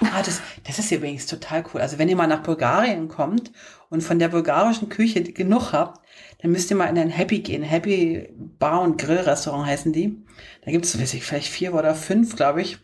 [0.00, 1.80] Ah, das, das ist übrigens total cool.
[1.80, 3.52] Also wenn ihr mal nach Bulgarien kommt
[3.90, 6.04] und von der bulgarischen Küche genug habt,
[6.40, 7.62] dann müsst ihr mal in ein Happy gehen.
[7.62, 10.20] Happy Bar und Grillrestaurant heißen die.
[10.64, 12.80] Da gibt es, weiß ich, vielleicht vier oder fünf, glaube ich.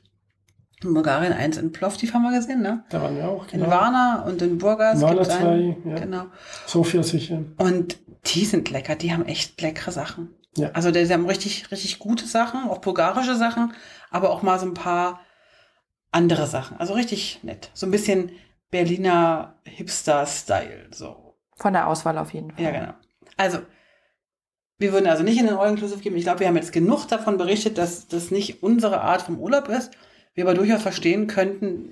[0.82, 2.84] In Bulgarien eins in Plovdiv haben wir gesehen, ne?
[2.90, 3.44] Da waren wir auch.
[3.52, 3.70] In Genau.
[3.70, 5.82] Varna und in Burgas Varna gibt's einen.
[5.82, 5.98] zwei, ja.
[5.98, 6.26] Genau.
[6.66, 7.42] Sofia sicher.
[7.56, 10.34] Und die sind lecker, die haben echt leckere Sachen.
[10.56, 10.70] Ja.
[10.72, 13.72] Also die haben richtig, richtig gute Sachen, auch bulgarische Sachen,
[14.10, 15.20] aber auch mal so ein paar
[16.12, 16.78] andere Sachen.
[16.78, 17.70] Also richtig nett.
[17.74, 18.30] So ein bisschen
[18.70, 20.88] Berliner Hipster-Style.
[20.92, 21.36] So.
[21.56, 22.64] Von der Auswahl auf jeden Fall.
[22.64, 22.92] Ja, genau.
[23.36, 23.58] Also,
[24.78, 26.16] wir würden also nicht in den All-Inclusive geben.
[26.16, 29.68] Ich glaube, wir haben jetzt genug davon berichtet, dass das nicht unsere Art vom Urlaub
[29.68, 29.90] ist.
[30.38, 31.88] Wir aber durchaus verstehen könnten,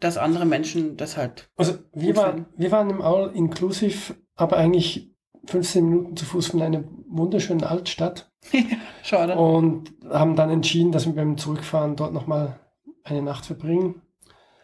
[0.00, 1.48] dass andere Menschen das halt.
[1.56, 5.14] Also wir, Gut waren, wir waren im All-Inclusive, aber eigentlich
[5.46, 8.30] 15 Minuten zu Fuß von einer wunderschönen Altstadt
[9.02, 9.34] Schade.
[9.36, 12.60] und haben dann entschieden, dass wir beim Zurückfahren dort nochmal
[13.02, 14.02] eine Nacht verbringen.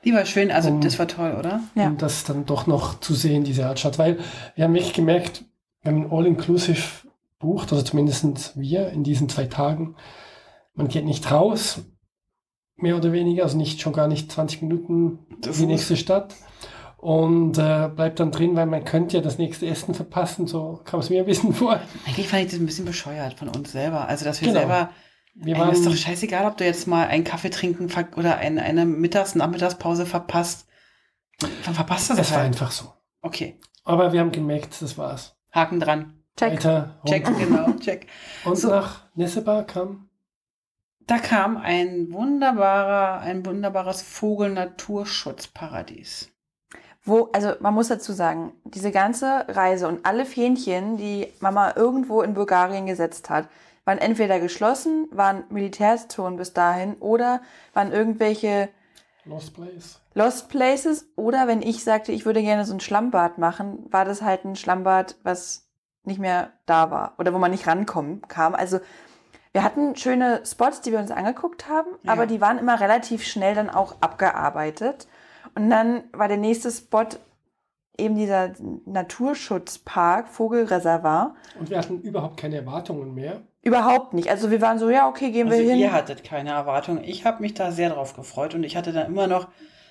[0.04, 1.60] Die war schön, also Um- das war toll, oder?
[1.74, 1.86] Ja.
[1.86, 3.98] um das dann doch noch zu sehen, diese Altstadt.
[3.98, 4.18] Weil
[4.56, 5.46] wir haben wirklich gemerkt,
[5.82, 6.82] wenn man All-Inclusive
[7.38, 9.96] bucht, also zumindest wir in diesen zwei Tagen,
[10.74, 11.80] man geht nicht raus,
[12.76, 15.58] mehr oder weniger, also nicht schon gar nicht 20 Minuten Fuß.
[15.58, 16.34] die nächste Stadt
[16.98, 21.00] und äh, bleibt dann drin, weil man könnte ja das nächste Essen verpassen, so kam
[21.00, 21.80] es mir ein bisschen vor.
[22.06, 24.08] Eigentlich fand ich das ein bisschen bescheuert von uns selber.
[24.08, 24.60] Also, dass wir Genau.
[24.60, 24.90] selber,
[25.34, 28.58] Wir ey, ist doch waren, scheißegal, ob du jetzt mal einen Kaffee trinken oder ein,
[28.58, 30.66] eine Mittags-, Nachmittagspause verpasst.
[31.64, 32.46] Dann verpasst du das es war halt.
[32.48, 32.92] einfach so.
[33.20, 35.36] Okay, Aber wir haben gemerkt, das war's.
[35.52, 36.14] Haken dran.
[36.36, 36.52] Check.
[36.52, 38.06] Weiter Check, genau, check.
[38.44, 38.68] Und So.
[38.70, 40.08] nach Nessebar kam
[41.06, 46.28] Da kam ein wunderbarer, ein wunderbares Vogel-Naturschutzparadies.
[47.04, 52.22] Wo, also man muss dazu sagen, diese ganze Reise und alle Fähnchen, die Mama irgendwo
[52.22, 53.48] in Bulgarien gesetzt hat,
[53.84, 58.68] waren entweder geschlossen, waren Militärzonen bis dahin oder waren irgendwelche
[59.24, 60.00] Lost Place.
[60.14, 64.22] Lost Places oder wenn ich sagte, ich würde gerne so ein Schlammbad machen, war das
[64.22, 65.68] halt ein Schlammbad, was
[66.04, 68.54] nicht mehr da war oder wo man nicht rankommen kam.
[68.54, 68.80] Also
[69.52, 72.12] wir hatten schöne Spots, die wir uns angeguckt haben, Ja.
[72.12, 75.06] aber die waren immer relativ schnell dann auch abgearbeitet.
[75.54, 77.04] Und dann war der nächste Spot
[77.98, 78.52] eben dieser
[78.86, 81.32] Naturschutzpark, Vogelreservat.
[81.58, 83.42] Und wir hatten überhaupt keine Erwartungen mehr.
[83.62, 84.28] Überhaupt nicht.
[84.30, 85.78] Also wir waren so, ja, okay, gehen Also wir hin.
[85.78, 87.00] ihr hattet keine Erwartung.
[87.04, 89.48] Ich habe mich da sehr drauf gefreut und ich hatte dann immer noch,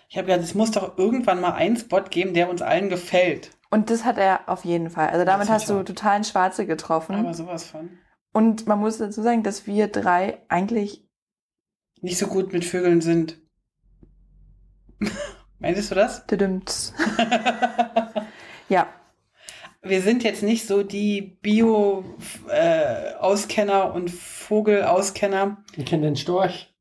[0.09, 3.51] ich habe gedacht, es muss doch irgendwann mal einen Spot geben, der uns allen gefällt.
[3.69, 5.09] Und das hat er auf jeden Fall.
[5.09, 7.15] Also damit hast du hat total einen Schwarze getroffen.
[7.15, 7.89] Aber sowas von.
[8.33, 11.03] Und man muss dazu sagen, dass wir drei eigentlich,
[12.01, 13.37] Nicht so gut mit Vögeln sind.
[15.59, 16.23] Meintest du das?
[18.69, 18.87] ja,
[19.83, 26.73] Wir sind jetzt nicht so die Bio-Auskenner und Vogelauskenner Wir kennen den Storch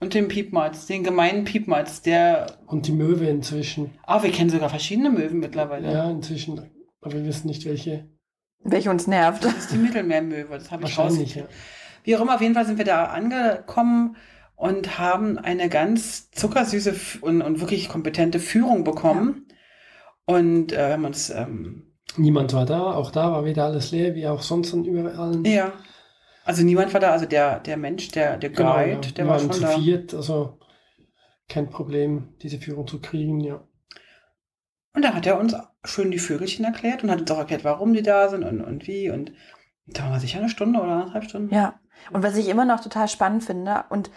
[0.00, 2.58] und den Piepmatz, den gemeinen Piepmatz, der.
[2.66, 3.94] und die Möwe inzwischen.
[4.02, 5.92] Ah, wir kennen sogar verschiedene Möwen mittlerweile.
[5.92, 6.58] Ja, inzwischen.
[7.00, 8.08] Aber wir wissen nicht, welche.
[8.64, 9.44] Welche uns nervt.
[9.44, 11.36] Das ist die Mittelmeermöwe, das habe ich Wahrscheinlich, raus.
[11.36, 11.44] ja.
[12.04, 14.16] Wie auch immer, auf jeden Fall sind wir da angekommen
[14.56, 19.46] und haben eine ganz zuckersüße und, und wirklich kompetente Führung bekommen.
[20.24, 21.84] Und äh, wir haben uns, ähm,
[22.16, 22.94] Niemand war da.
[22.94, 25.46] Auch da war wieder alles leer, wie auch sonst an überall.
[25.46, 25.72] ja,
[26.44, 28.96] also niemand war da, also der, der Mensch, der, der Guide, Genau, ja.
[29.16, 29.68] der wir war waren schon zu da.
[29.68, 30.58] viert, also
[31.48, 33.66] kein Problem, diese Führung zu kriegen, ja.
[34.94, 37.92] Und da hat er uns schön die Vögelchen erklärt und hat uns auch erklärt, warum
[37.94, 39.10] die da sind und, und wie.
[39.10, 39.32] Und
[39.86, 41.54] da wir sicher eine Stunde oder anderthalb Stunden.
[41.54, 41.74] Ja.
[42.12, 44.10] Und was ich immer noch total spannend finde und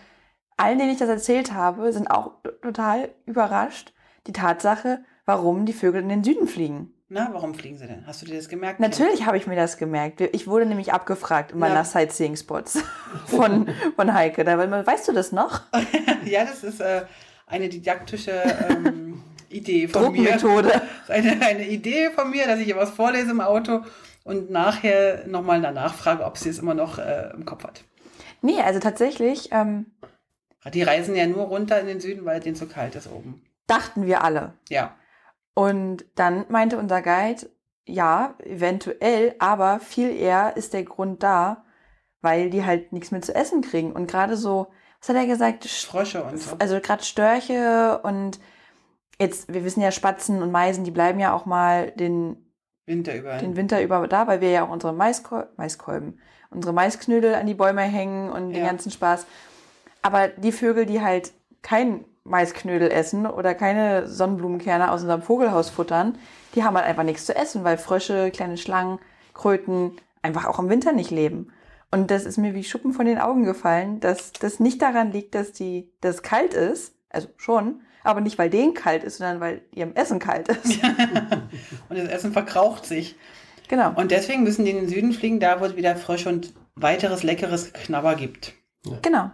[0.58, 3.94] allen, denen ich das erzählt habe, sind auch total überrascht,
[4.28, 6.94] die Tatsache, warum die Vögel in den Süden fliegen.
[7.08, 8.08] Na, warum fliegen sie denn?
[8.08, 8.80] Hast du dir das gemerkt?
[8.80, 10.22] Natürlich habe ich mir das gemerkt.
[10.22, 11.76] Ich wurde nämlich abgefragt immer Ja.
[11.76, 12.80] nach Sightseeing-Spots
[13.28, 14.44] von, von Heike.
[14.44, 15.62] Da, war weißt du das noch?
[16.26, 17.04] ja, das ist äh,
[17.46, 19.22] eine didaktische ähm,
[19.58, 20.32] Idee von mir.
[20.38, 20.70] Druckmethode.
[21.04, 23.82] Ist eine, eine Idee von mir, dass ich ihr was vorlese im Auto
[24.24, 27.84] und nachher nochmal danach frage, ob sie es immer noch äh, im Kopf hat.
[28.42, 29.88] Nee, also tatsächlich ähm,
[30.74, 33.44] Die reisen ja nur runter in den Süden, weil es denen zu kalt ist oben.
[33.68, 34.54] dachten wir alle.
[34.70, 34.96] Ja.
[35.54, 37.50] Und dann meinte unser Guide,
[37.88, 41.64] ja, eventuell, aber viel eher ist der Grund da,
[42.22, 43.92] weil die halt nichts mehr zu essen kriegen.
[43.94, 44.68] Und gerade so,
[45.00, 45.66] was hat er gesagt?
[45.66, 46.56] Sch- Frösche und so.
[46.60, 48.40] Also gerade Störche und
[49.20, 52.38] jetzt, wir wissen ja, Spatzen und Meisen, die bleiben ja auch mal den,
[52.86, 53.38] Winter über.
[53.38, 56.20] den Winter über da, weil wir ja auch unsere Maiskol Maiskolben,
[56.52, 58.68] unsere Maisknödel an die Bäume hängen und den Ja.
[58.68, 59.26] ganzen Spaß.
[60.02, 66.18] Aber die Vögel, die halt kein Maisknödel essen oder keine Sonnenblumenkerne aus unserem Vogelhaus futtern,
[66.54, 69.00] die haben halt einfach nichts zu essen, weil Frösche, kleine Schlangen,
[69.34, 71.52] Kröten einfach auch im Winter nicht leben.
[71.92, 75.36] Und das ist mir wie Schuppen von den Augen gefallen, dass das nicht daran liegt,
[75.36, 79.40] dass die, dass es kalt ist, also schon, aber nicht weil denen kalt ist, sondern
[79.40, 80.84] weil ihrem Essen kalt ist.
[81.90, 83.16] und das Essen verkraucht sich.
[83.68, 83.94] genau.
[83.96, 87.24] Und deswegen müssen die in den Süden fliegen, da wo es wieder Frösche und weiteres
[87.24, 88.54] leckeres Knabber gibt.
[89.02, 89.32] Genau.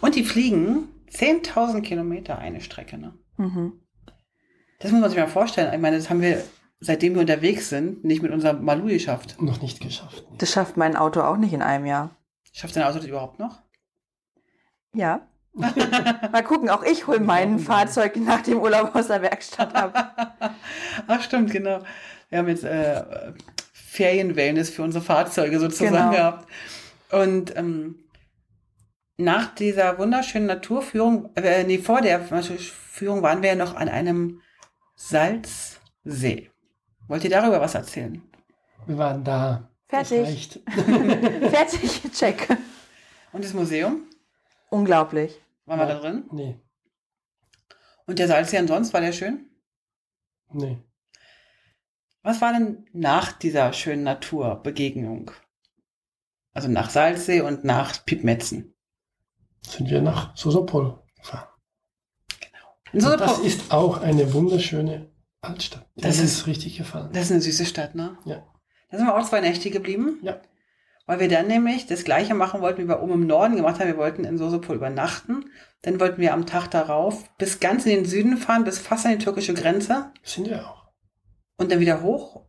[0.00, 2.98] Und die fliegen 10.000 Kilometer eine Strecke.
[2.98, 3.14] Ne?
[3.36, 3.80] Mhm.
[4.80, 5.72] Das muss man sich mal vorstellen.
[5.72, 6.42] Ich meine, das haben wir,
[6.80, 9.40] seitdem wir unterwegs sind, nicht mit unserem Malu geschafft.
[9.40, 10.24] Noch nicht geschafft.
[10.38, 12.10] Das schafft mein Auto auch nicht in einem Jahr.
[12.52, 13.60] Schafft dein Auto das überhaupt noch?
[14.94, 15.26] Ja.
[16.32, 20.54] Mal gucken, auch ich hole mein Fahrzeug nach dem Urlaub aus der Werkstatt ab.
[21.06, 21.78] Ach, stimmt, genau.
[22.28, 23.02] Wir haben jetzt äh,
[23.72, 26.10] Ferienwellness für unsere Fahrzeuge sozusagen Genau.
[26.10, 26.48] gehabt.
[27.12, 27.96] Und ähm,
[29.16, 34.40] nach dieser wunderschönen Naturführung, äh, nee, vor der Führung waren wir ja noch an einem
[34.96, 36.50] Salzsee.
[37.06, 38.20] Wollt ihr darüber was erzählen?
[38.86, 39.68] Wir waren da.
[39.88, 40.60] Fertig.
[41.50, 42.48] Fertig, check.
[43.32, 44.02] Und das Museum?
[44.70, 45.40] Unglaublich.
[45.66, 46.24] Waren wir da drin?
[46.32, 46.60] Nee.
[48.06, 49.50] Und der Salzsee ansonsten, war der schön?
[50.52, 50.78] Nee.
[52.22, 55.30] Was war denn nach dieser schönen Naturbegegnung?
[56.52, 58.74] Also nach Salzsee und nach Piepmetzen.
[59.66, 61.48] Sind wir nach Sosopol gefahren.
[62.92, 65.88] In Und das Sosopol- ist auch eine wunderschöne Altstadt.
[65.96, 67.10] Das hat ist- uns richtig gefallen.
[67.12, 68.16] Das ist eine süße Stadt, ne?
[68.24, 68.46] Ja.
[68.90, 70.20] Da sind wir auch zwei Nächte geblieben.
[70.22, 70.40] Ja.
[71.06, 73.88] Weil wir dann nämlich das gleiche machen wollten, wie wir oben im Norden gemacht haben.
[73.88, 75.50] Wir wollten in Sosopol übernachten.
[75.82, 79.12] Dann wollten wir am Tag darauf bis ganz in den Süden fahren, bis fast an
[79.12, 80.12] die türkische Grenze.
[80.22, 80.88] Sind wir auch.
[81.58, 82.46] Und dann wieder hoch.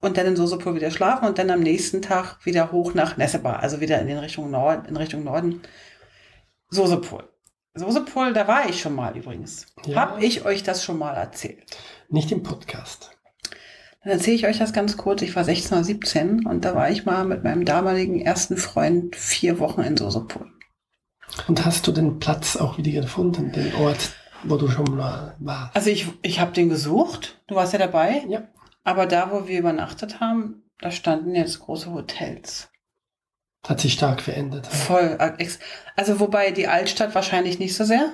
[0.00, 1.28] Und dann in Sosopol wieder schlafen.
[1.28, 3.60] Und dann am nächsten Tag wieder hoch nach Nessebar.
[3.60, 5.62] Also wieder in, den Richtung Norden, in Richtung Norden.
[6.68, 7.28] Sosopol.
[7.74, 9.66] Sosopol, da war ich schon mal übrigens.
[9.84, 10.00] Ja.
[10.00, 11.76] Hab ich euch das schon mal erzählt?
[12.08, 13.15] Nicht im Podcast.
[14.06, 15.20] Dann erzähle ich euch das ganz kurz.
[15.22, 19.16] Ich war 16 oder 17 und da war ich mal mit meinem damaligen ersten Freund
[19.16, 20.46] vier Wochen in Sosopol.
[21.48, 24.12] Und hast du den Platz auch wieder gefunden, den Ort,
[24.44, 25.74] wo du schon mal warst?
[25.74, 27.42] Also ich, ich habe den gesucht.
[27.48, 28.22] Du warst ja dabei.
[28.28, 28.46] Ja.
[28.84, 32.68] Aber da, wo wir übernachtet haben, da standen jetzt große Hotels.
[33.66, 34.68] Hat sich stark verändert.
[34.68, 35.18] Voll.
[35.96, 38.12] Also wobei die Altstadt wahrscheinlich nicht so sehr.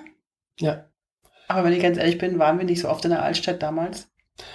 [0.59, 0.87] Ja.
[1.49, 4.09] Aber wenn ich ganz ehrlich bin, waren wir nicht so oft in der Altstadt damals.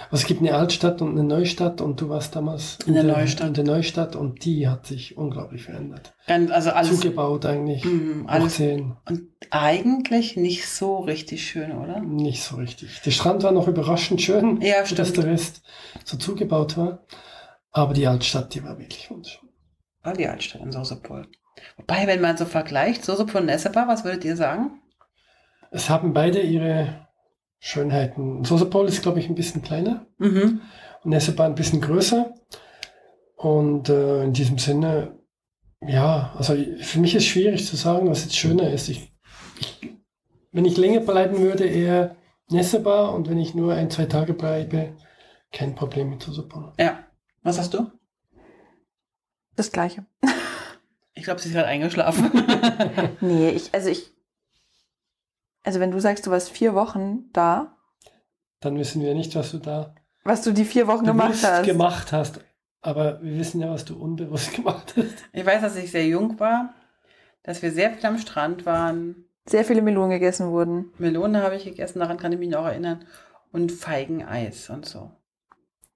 [0.06, 3.48] Aber es gibt eine Altstadt und eine Neustadt und du warst damals In der Neustadt.
[3.48, 6.14] in der Neustadt und die hat sich unglaublich verändert.
[6.26, 7.84] Ganz, also alles, Zugebaut eigentlich.
[7.84, 7.90] Hoch
[8.26, 8.56] alles.
[8.56, 8.96] 10.
[9.06, 12.00] Und eigentlich nicht so richtig schön, oder?
[12.00, 13.00] Nicht so richtig.
[13.04, 15.26] Der Strand war noch überraschend schön, Ja, so dass stimmt.
[15.26, 15.62] der Rest
[16.04, 17.00] so zugebaut war.
[17.70, 19.48] Aber die Altstadt, die war wirklich wunderschön.
[20.02, 21.26] War die Altstadt in Sosopol.
[21.76, 24.80] Wobei, wenn man so vergleicht, Sosopol und Nessebar, was würdet ihr sagen?
[25.70, 27.07] Es haben beide ihre
[27.60, 28.44] Schönheiten.
[28.44, 30.60] Sosopol ist, glaube ich, ein bisschen kleiner Mhm.
[31.04, 32.34] und Nessebar ein bisschen größer.
[33.36, 35.18] Und äh, in diesem Sinne,
[35.86, 38.88] ja, also für mich ist schwierig zu sagen, was jetzt schöner ist.
[38.88, 39.12] Ich,
[39.60, 39.94] ich,
[40.52, 42.16] wenn ich länger bleiben würde, eher
[42.50, 44.96] Nessebar und wenn ich nur ein, zwei Tage bleibe,
[45.52, 46.72] kein Problem mit Sosopol.
[46.78, 47.04] Ja.
[47.42, 47.90] Was hast du?
[49.54, 50.06] Das Gleiche.
[51.14, 52.30] Ich glaube, sie ist gerade eingeschlafen.
[53.20, 54.12] Nee, ich, also ich,
[55.68, 57.76] also wenn du sagst, du warst vier Wochen da,
[58.60, 61.64] Dann wissen wir nicht, was du da was du die vier Wochen gemacht hast.
[61.66, 62.40] gemacht hast.
[62.80, 65.14] Aber wir wissen ja, was du unbewusst gemacht hast.
[65.32, 66.72] ich weiß, dass ich sehr jung war,
[67.42, 69.24] dass wir sehr viel am Strand waren.
[69.46, 70.90] Sehr viele Melonen gegessen wurden.
[70.96, 73.04] Melone habe ich gegessen, daran kann ich mich noch erinnern.
[73.52, 75.10] Und Feigeneis und so.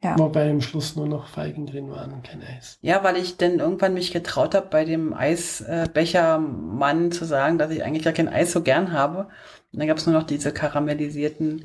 [0.02, 0.18] Ja.
[0.18, 2.78] Wobei im Schluss nur noch Feigen drin waren und kein Eis.
[2.82, 7.84] Ja, weil ich dann irgendwann mich getraut habe, bei dem Eisbechermann zu sagen, dass ich
[7.84, 9.28] eigentlich gar kein Eis so gern habe.
[9.72, 11.64] Und dann gab es nur noch diese karamellisierten,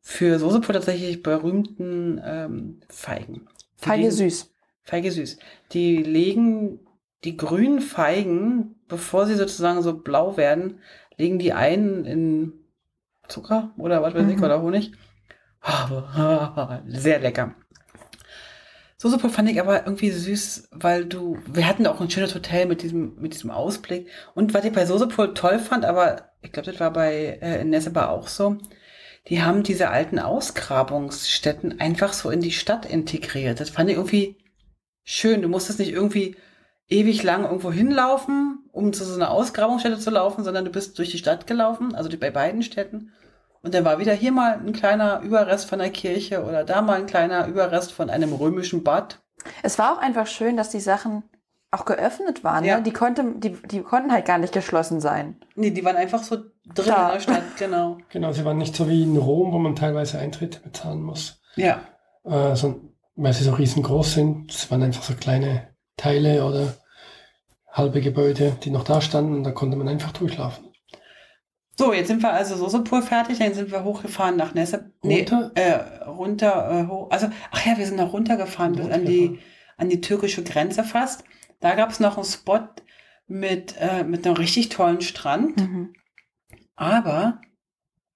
[0.00, 3.48] für Soßepul tatsächlich berühmten ähm, Feigen.
[3.80, 4.50] Die Feige liegen- süß.
[4.82, 5.38] Feige süß.
[5.72, 6.80] Die legen
[7.24, 10.80] die grünen Feigen, bevor sie sozusagen so blau werden,
[11.16, 12.52] legen die ein in
[13.28, 14.44] Zucker oder was weiß ich, Mhm.
[14.44, 14.92] oder Honig.
[16.88, 17.54] Sehr lecker.
[18.98, 22.82] Soßepul fand ich aber irgendwie süß, weil du, wir hatten auch ein schönes Hotel mit
[22.82, 24.08] diesem, mit diesem Ausblick.
[24.34, 27.70] Und was ich bei Soßepul toll fand, aber ich glaube, das war bei äh, in
[27.70, 28.58] Nessebar auch so,
[29.28, 33.58] die haben diese alten Ausgrabungsstätten einfach so in die Stadt integriert.
[33.58, 34.36] Das fand ich irgendwie
[35.02, 35.42] schön.
[35.42, 36.36] Du musstest nicht irgendwie
[36.88, 41.10] ewig lang irgendwo hinlaufen, um zu so einer Ausgrabungsstätte zu laufen, sondern du bist durch
[41.10, 43.12] die Stadt gelaufen, also bei beiden Städten.
[43.62, 46.98] Und dann war wieder hier mal ein kleiner Überrest von der Kirche oder da mal
[46.98, 49.20] ein kleiner Überrest von einem römischen Bad.
[49.62, 51.22] Es war auch einfach schön, dass die Sachen
[51.74, 52.64] auch geöffnet waren.
[52.64, 52.76] Ja.
[52.78, 52.82] Ne?
[52.82, 55.36] Die, konnte, die, die konnten halt gar nicht geschlossen sein.
[55.54, 57.06] Nee, die waren einfach so drin Da.
[57.08, 57.98] in der Stadt, genau.
[58.10, 61.40] Genau, sie waren nicht so wie in Rom, wo man teilweise Eintritte bezahlen muss.
[61.56, 61.80] Ja.
[62.24, 62.80] Äh, so,
[63.16, 64.50] weil sie so riesengroß sind.
[64.50, 66.74] Es waren einfach so kleine Teile oder
[67.70, 70.64] halbe Gebäude, die noch da standen und da konnte man einfach durchlaufen.
[71.76, 74.92] So, jetzt sind wir also Sosepur fertig, dann sind wir hochgefahren nach Nesse.
[75.02, 75.50] Runter?
[75.56, 77.10] äh, runter, äh, hoch.
[77.10, 79.40] Also, ach ja, wir sind noch runtergefahren bis an die,
[79.76, 81.24] an die türkische Grenze fast.
[81.60, 82.68] Da gab es noch einen Spot
[83.26, 85.56] mit, äh, mit einem richtig tollen Strand.
[85.56, 85.94] Mhm.
[86.76, 87.40] Aber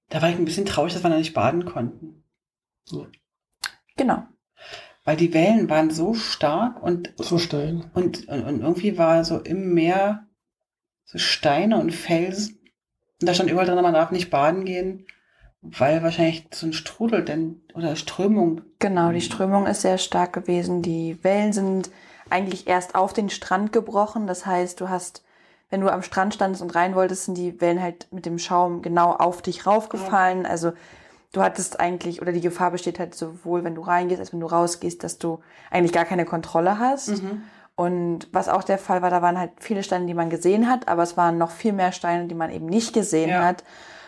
[0.09, 2.25] da war ich ein bisschen traurig, dass wir da nicht baden konnten.
[3.97, 4.25] Genau.
[5.05, 7.91] Weil die Wellen waren so stark und, So steil.
[7.95, 10.27] und, und, und irgendwie war so im Meer
[11.05, 12.59] so Steine und Felsen.
[13.21, 15.07] Und da stand überall drin, man darf nicht baden gehen,
[15.61, 18.63] weil wahrscheinlich so ein Strudel denn, oder Strömung.
[18.79, 20.83] Genau, die Strömung ist sehr stark gewesen.
[20.83, 21.91] Die Wellen sind
[22.31, 24.27] eigentlich erst auf den Strand gebrochen.
[24.27, 25.23] Das heißt, du hast,
[25.71, 28.83] wenn du am Strand standest und rein wolltest, sind die Wellen halt mit dem Schaum
[28.83, 30.47] genau auf dich raufgefallen.
[30.47, 30.73] Also
[31.33, 34.47] du hattest eigentlich, oder die Gefahr besteht halt sowohl, wenn du reingehst, als wenn du
[34.47, 37.09] rausgehst, dass du eigentlich gar keine Kontrolle hast.
[37.09, 37.43] Mhm.
[37.77, 40.89] Und was auch der Fall war, da waren halt viele Steine, die man gesehen hat,
[40.89, 43.45] aber es waren noch viel mehr Steine, die man eben nicht gesehen Ja.
[43.45, 43.63] hat.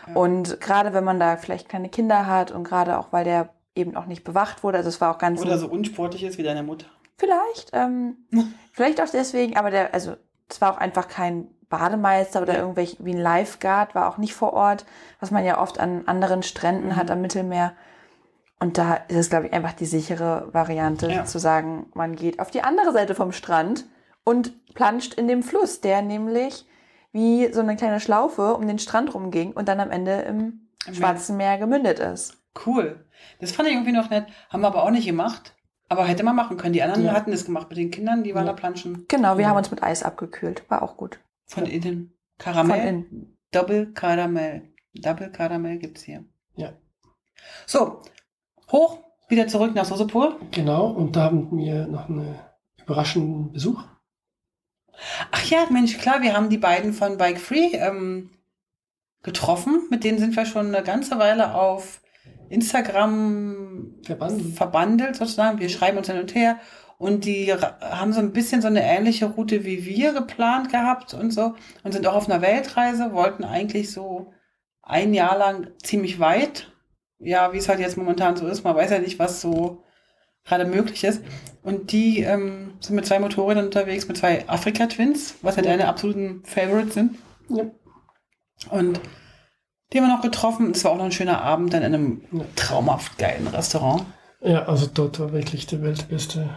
[0.07, 0.15] Ja.
[0.15, 3.95] Und gerade wenn man da vielleicht kleine Kinder hat und gerade auch, weil der eben
[3.95, 6.63] auch nicht bewacht wurde, also es war auch ganz Oder so unsportlich ist wie deine
[6.63, 6.87] Mutter.
[7.21, 8.17] Vielleicht, ähm,
[8.73, 10.15] vielleicht auch deswegen, aber der, also
[10.49, 12.59] es war auch einfach kein Bademeister oder Ja.
[12.61, 14.85] irgendwelch wie ein Lifeguard, war auch nicht vor Ort,
[15.19, 16.95] was man ja oft an anderen Stränden Mhm.
[16.95, 17.73] hat am Mittelmeer.
[18.59, 21.25] Und da ist es, glaube ich, einfach die sichere Variante Ja.
[21.25, 23.85] zu sagen, man geht auf die andere Seite vom Strand
[24.23, 26.65] und planscht in dem Fluss, der nämlich
[27.11, 30.93] wie so eine kleine Schlaufe um den Strand rumging und dann am Ende im Im
[30.95, 32.37] Schwarzen Meer gemündet ist.
[32.65, 33.05] Cool.
[33.39, 34.25] Das fand ich irgendwie noch nett.
[34.49, 35.53] Haben wir aber auch nicht gemacht.
[35.91, 36.71] Aber hätte man machen können.
[36.71, 37.11] Die anderen Ja.
[37.11, 38.53] hatten das gemacht mit den Kindern, die waren Ja.
[38.53, 39.03] da planschen.
[39.09, 39.49] Genau, wir Ja.
[39.49, 40.63] haben uns mit Eis abgekühlt.
[40.69, 41.19] War auch gut.
[41.47, 42.17] Von innen.
[42.37, 42.79] Karamell.
[42.79, 43.37] Von innen.
[43.51, 44.69] Double Karamell.
[44.93, 46.23] Double Karamell gibt's hier.
[46.55, 46.71] Ja.
[47.65, 48.03] So.
[48.71, 48.99] Hoch.
[49.27, 50.37] Wieder zurück nach Sosopol.
[50.51, 52.39] Genau, und da haben wir noch einen
[52.81, 53.83] überraschenden Besuch.
[55.31, 58.29] Ach ja, Mensch, klar, wir haben die beiden von Bike Free ähm,
[59.23, 59.87] getroffen.
[59.89, 62.00] Mit denen sind wir schon eine ganze Weile auf
[62.51, 64.55] Instagram Verbandelt.
[64.55, 65.59] verbandelt sozusagen.
[65.59, 66.57] Wir schreiben uns hin und her.
[66.97, 71.31] Und die haben so ein bisschen so eine ähnliche Route wie wir geplant gehabt und
[71.31, 71.55] so.
[71.83, 74.33] Und sind auch auf einer Weltreise, wollten eigentlich so
[74.83, 76.71] ein Jahr lang ziemlich weit.
[77.17, 78.63] Ja, wie es halt jetzt momentan so ist.
[78.63, 79.83] Man weiß ja nicht, was so
[80.45, 81.23] gerade möglich ist.
[81.63, 86.43] Und die ähm, sind mit zwei Motorrädern unterwegs, mit zwei Afrika-Twins, was ja deine absoluten
[86.45, 87.17] Favorites sind.
[87.49, 87.65] Ja.
[88.69, 88.99] Und
[89.91, 90.71] die haben wir noch getroffen.
[90.71, 92.21] Es war auch noch ein schöner Abend dann in einem
[92.55, 94.05] traumhaft geilen Restaurant.
[94.41, 96.49] ja, also dort war wirklich der weltbeste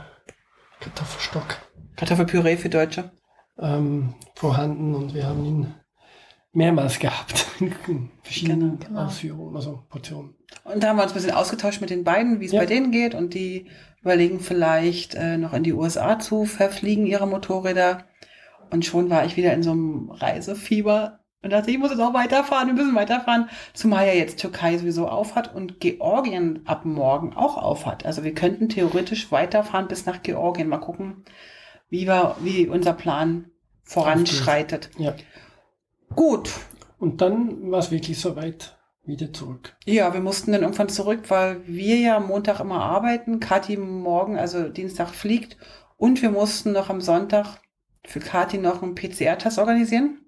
[0.80, 1.58] Kartoffelstock
[1.96, 3.10] Kartoffelpüree für Deutsche.
[3.58, 5.74] ähm, vorhanden und wir haben ihn
[6.52, 9.04] mehrmals gehabt in verschiedenen Genau.
[9.06, 10.34] Ausführungen, also Portionen.
[10.64, 12.60] Und da haben wir uns ein bisschen ausgetauscht mit den beiden, wie es Ja.
[12.60, 13.14] bei denen geht.
[13.14, 13.66] Und die
[14.02, 18.04] überlegen vielleicht äh, noch in die USA zu verfliegen, ihre Motorräder.
[18.70, 22.14] Und schon war ich wieder in so einem Reisefieber und dachte, ich muss jetzt auch
[22.14, 23.48] weiterfahren, wir müssen weiterfahren.
[23.74, 28.06] Zumal ja jetzt Türkei sowieso aufhat und Georgien ab morgen auch aufhat.
[28.06, 30.68] Also wir könnten theoretisch weiterfahren bis nach Georgien.
[30.68, 31.24] Mal gucken,
[31.90, 33.50] wie, wir, wie unser Plan
[33.82, 34.90] voranschreitet.
[34.98, 35.14] Ja.
[36.14, 36.50] Gut,
[36.98, 39.76] Und dann war es wirklich soweit wieder zurück.
[39.84, 44.38] Ja, wir mussten dann irgendwann zurück, weil wir ja am Montag immer arbeiten, Kathi morgen,
[44.38, 45.58] also Dienstag fliegt
[45.98, 47.60] und wir mussten noch am Sonntag
[48.06, 50.23] für Kathi noch einen PCR-Test organisieren.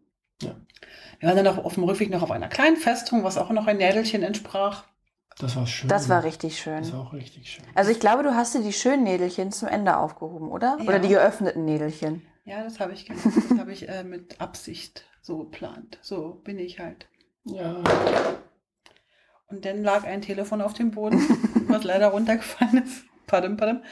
[1.20, 1.20] Ja.
[1.20, 3.66] Wir waren dann noch auf dem Rückweg noch auf einer kleinen Festung, was auch noch
[3.66, 4.84] ein Nädelchen entsprach.
[5.38, 5.88] Das war schön.
[5.88, 6.78] Das war richtig schön.
[6.78, 7.64] Das war auch richtig schön.
[7.74, 10.76] Also ich glaube, du hast dir die schönen Nädelchen zum Ende aufgehoben, oder?
[10.80, 10.84] Ja.
[10.86, 12.22] Oder die geöffneten Nädelchen.
[12.44, 15.98] Ja, das habe ich, ge- das habe ich äh, mit Absicht so geplant.
[16.00, 17.06] So bin ich halt.
[17.44, 17.82] Ja,
[19.48, 21.18] Und dann lag ein Telefon auf dem Boden,
[21.68, 23.04] was leider runtergefallen ist.
[23.26, 23.82] Pardon, pardon.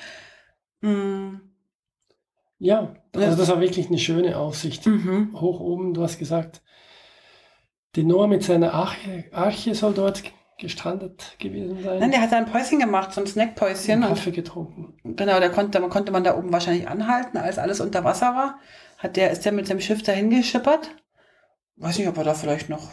[0.81, 1.41] Mm.
[2.59, 3.20] ja, Ja.
[3.27, 4.87] also das war wirklich eine schöne Aussicht.
[4.87, 5.39] Mhm.
[5.41, 6.62] Hoch oben, du hast gesagt,
[7.97, 10.22] die Noah mit seiner Arche, Arche soll dort
[10.59, 11.99] gestrandet gewesen sein.
[11.99, 14.03] Nein, der hat ein Päuschen gemacht, so ein Snackpäuschen.
[14.03, 14.95] und Kaffee getrunken.
[15.03, 18.59] genau, da konnte, da konnte man da oben wahrscheinlich anhalten, als alles unter Wasser war.
[18.99, 20.90] Hat der, ist der mit seinem Schiff dahin geschippert.
[21.76, 22.92] Weiß nicht, ob er da vielleicht noch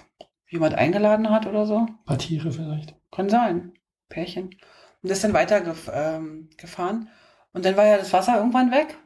[0.50, 1.78] jemand eingeladen hat oder so.
[1.78, 2.96] Ein paar Tiere vielleicht.
[3.12, 3.74] Kann sein.
[4.10, 4.56] Pärchen.
[5.02, 7.10] Und ist dann weiter gef ähm, gefahren.
[7.54, 8.98] Und dann war ja das Wasser irgendwann weg.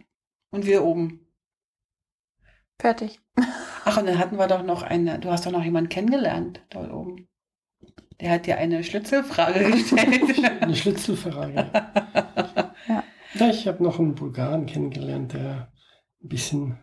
[0.50, 1.25] Und wir oben.
[2.80, 3.20] Fertig.
[3.86, 6.92] Ach, und dann hatten wir doch noch eine, du hast doch noch jemanden kennengelernt dort
[6.92, 7.28] oben.
[8.22, 10.62] Der hat dir eine Schlüsselfrage gestellt.
[10.62, 11.72] Eine Schlitzelfrage.
[12.88, 13.04] Ja.
[13.34, 15.72] ja, ich habe noch einen Bulgaren kennengelernt, der
[16.24, 16.78] ein bisschen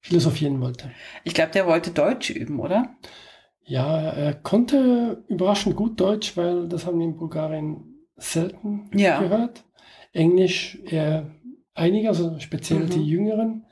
[0.00, 0.92] philosophieren wollte.
[1.24, 2.94] ich glaube, der wollte Deutsch üben, oder?
[3.64, 9.18] Ja, er konnte überraschend gut Deutsch, weil das haben wir in Bulgarien selten Ja.
[9.20, 9.64] gehört.
[10.12, 11.32] Englisch eher
[11.74, 12.90] einige, also speziell Mhm.
[12.90, 13.65] die Jüngeren.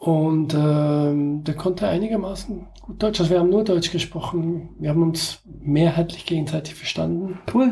[0.00, 3.20] Und ähm, der konnte einigermaßen gut Deutsch.
[3.20, 4.74] Also wir haben nur Deutsch gesprochen.
[4.78, 7.38] Wir haben uns mehrheitlich gegenseitig verstanden.
[7.52, 7.70] Cool.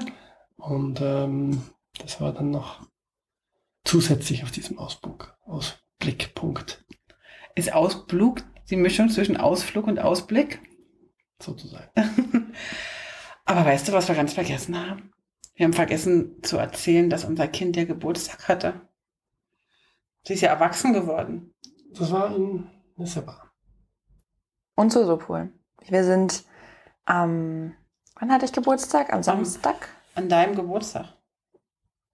[0.59, 1.63] Und ähm,
[1.99, 2.83] das war dann noch
[3.83, 6.85] zusätzlich auf diesem Ausblick, Ausblickpunkt
[7.55, 10.61] Ist Ausflug die Mischung zwischen Ausflug und Ausblick?
[11.43, 11.89] sozusagen.
[13.47, 15.13] Aber weißt du, was wir ganz vergessen haben?
[15.55, 18.81] Wir haben vergessen zu erzählen, dass unser Kind ja Geburtstag hatte.
[20.25, 21.55] Sie ist ja erwachsen geworden.
[21.95, 23.35] Das war in Lissabon.
[24.77, 25.53] Und Sosopol.
[25.87, 26.45] Wir sind
[27.05, 27.75] am,
[28.19, 29.13] wann hatte ich Geburtstag?
[29.13, 29.89] Am Samstag?
[30.15, 31.07] An deinem Geburtstag.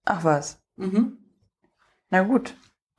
[0.05, 0.59] Ach was.
[0.77, 1.17] Mhm.
[2.09, 2.55] Na gut.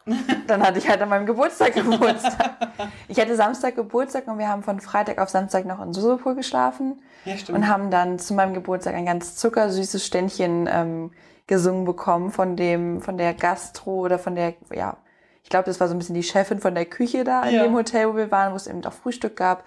[0.46, 2.68] Dann hatte ich halt an meinem Geburtstag Geburtstag.
[3.08, 7.02] Ich hatte Samstag Geburtstag und wir haben von Freitag auf Samstag noch in Sosopol geschlafen
[7.24, 7.58] Ja, stimmt.
[7.58, 11.10] und haben dann zu meinem Geburtstag ein ganz zuckersüßes Ständchen ähm,
[11.48, 14.96] gesungen bekommen von dem, von der Gastro oder von der, ja,
[15.46, 17.62] ich glaube, das war so ein bisschen die Chefin von der Küche da in Ja.
[17.62, 19.62] dem Hotel, wo wir waren, wo es eben auch Frühstück gab.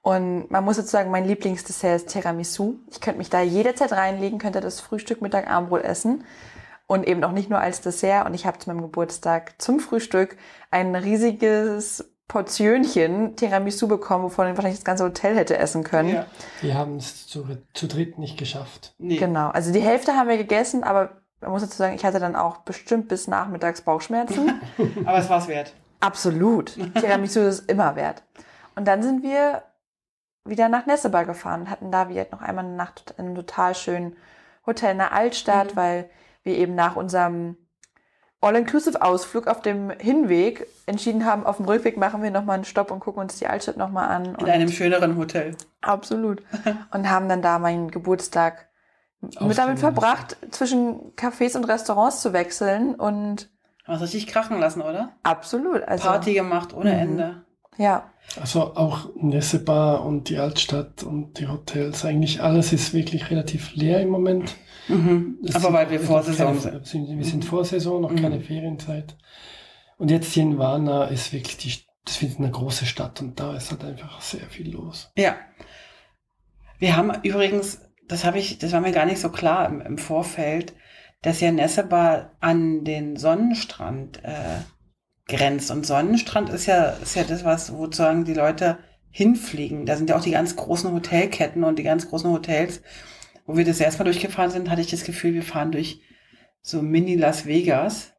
[0.00, 2.76] Und man muss sozusagen, mein Lieblingsdessert ist Tiramisu.
[2.92, 6.22] Ich könnte mich da jederzeit reinlegen, könnte das Frühstück, Mittag, Abendbrot essen.
[6.86, 8.24] Und eben auch nicht nur als Dessert.
[8.24, 10.36] Und ich habe zu meinem Geburtstag zum Frühstück
[10.70, 16.10] ein riesiges Portionchen Tiramisu bekommen, wovon ich wahrscheinlich das ganze Hotel hätte essen können.
[16.10, 16.26] Ja.
[16.60, 18.94] Wir haben es zu, zu dritt nicht geschafft.
[18.98, 19.16] Nee.
[19.16, 19.48] Genau.
[19.48, 21.10] Also die Hälfte haben wir gegessen, aber
[21.40, 24.60] man muss dazu sagen, ich hatte dann auch bestimmt bis nachmittags Bauchschmerzen.
[25.04, 25.72] Aber es war es wert.
[26.00, 26.76] Absolut.
[26.94, 28.22] Tiramisu ist immer wert.
[28.74, 29.62] Und dann sind wir
[30.44, 33.74] wieder nach Nessebar gefahren und hatten da wieder noch einmal eine Nacht in einem total
[33.74, 34.16] schönen
[34.66, 35.76] Hotel in der Altstadt, Mhm.
[35.76, 36.10] weil
[36.42, 37.56] wir eben nach unserem
[38.40, 43.00] All-Inclusive-Ausflug auf dem Hinweg entschieden haben, auf dem Rückweg machen wir nochmal einen Stopp und
[43.00, 44.24] gucken uns die Altstadt nochmal an.
[44.26, 45.56] In Und einem schöneren Hotel.
[45.80, 46.42] Absolut.
[46.92, 48.68] Und haben dann da meinen Geburtstag
[49.20, 53.50] mit damit verbracht, zwischen Cafés und Restaurants zu wechseln und
[53.86, 55.12] wir es richtig krachen lassen, oder?
[55.22, 55.82] absolut.
[55.82, 56.98] Also, Party gemacht ohne Mhm.
[56.98, 57.42] Ende.
[57.78, 58.10] Ja,
[58.40, 64.00] Also auch Nessebar und die Altstadt und die Hotels, eigentlich alles ist wirklich relativ leer
[64.00, 64.54] im Moment.
[64.88, 65.38] Mhm.
[65.44, 67.18] Es Aber weil wir noch vor keine- Saison sind.
[67.18, 68.16] Wir sind vor Saison, noch Mhm.
[68.22, 69.16] keine Ferienzeit.
[69.98, 73.54] Und jetzt hier in Varna ist wirklich die, das ist eine große Stadt und da
[73.54, 75.10] ist halt einfach sehr viel los.
[75.16, 75.36] Ja.
[76.78, 79.98] Wir haben übrigens, das habe ich, das war mir gar nicht so klar im, im
[79.98, 80.74] Vorfeld,
[81.22, 84.60] dass ja Nessebar an den Sonnenstrand äh,
[85.28, 85.70] grenzt.
[85.70, 88.78] Und Sonnenstrand ist ja, ist ja das, was sozusagen die Leute
[89.10, 89.86] hinfliegen.
[89.86, 92.82] Da sind ja auch die ganz großen Hotelketten und die ganz großen Hotels.
[93.46, 96.00] Wo wir das erstmal durchgefahren sind, hatte ich das Gefühl, wir fahren durch
[96.62, 98.12] so Mini Las Vegas.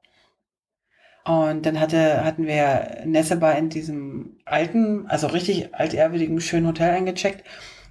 [1.23, 7.43] Und dann hatte, hatten wir Nessebar in diesem alten, also richtig altehrwürdigen, schönen Hotel eingecheckt.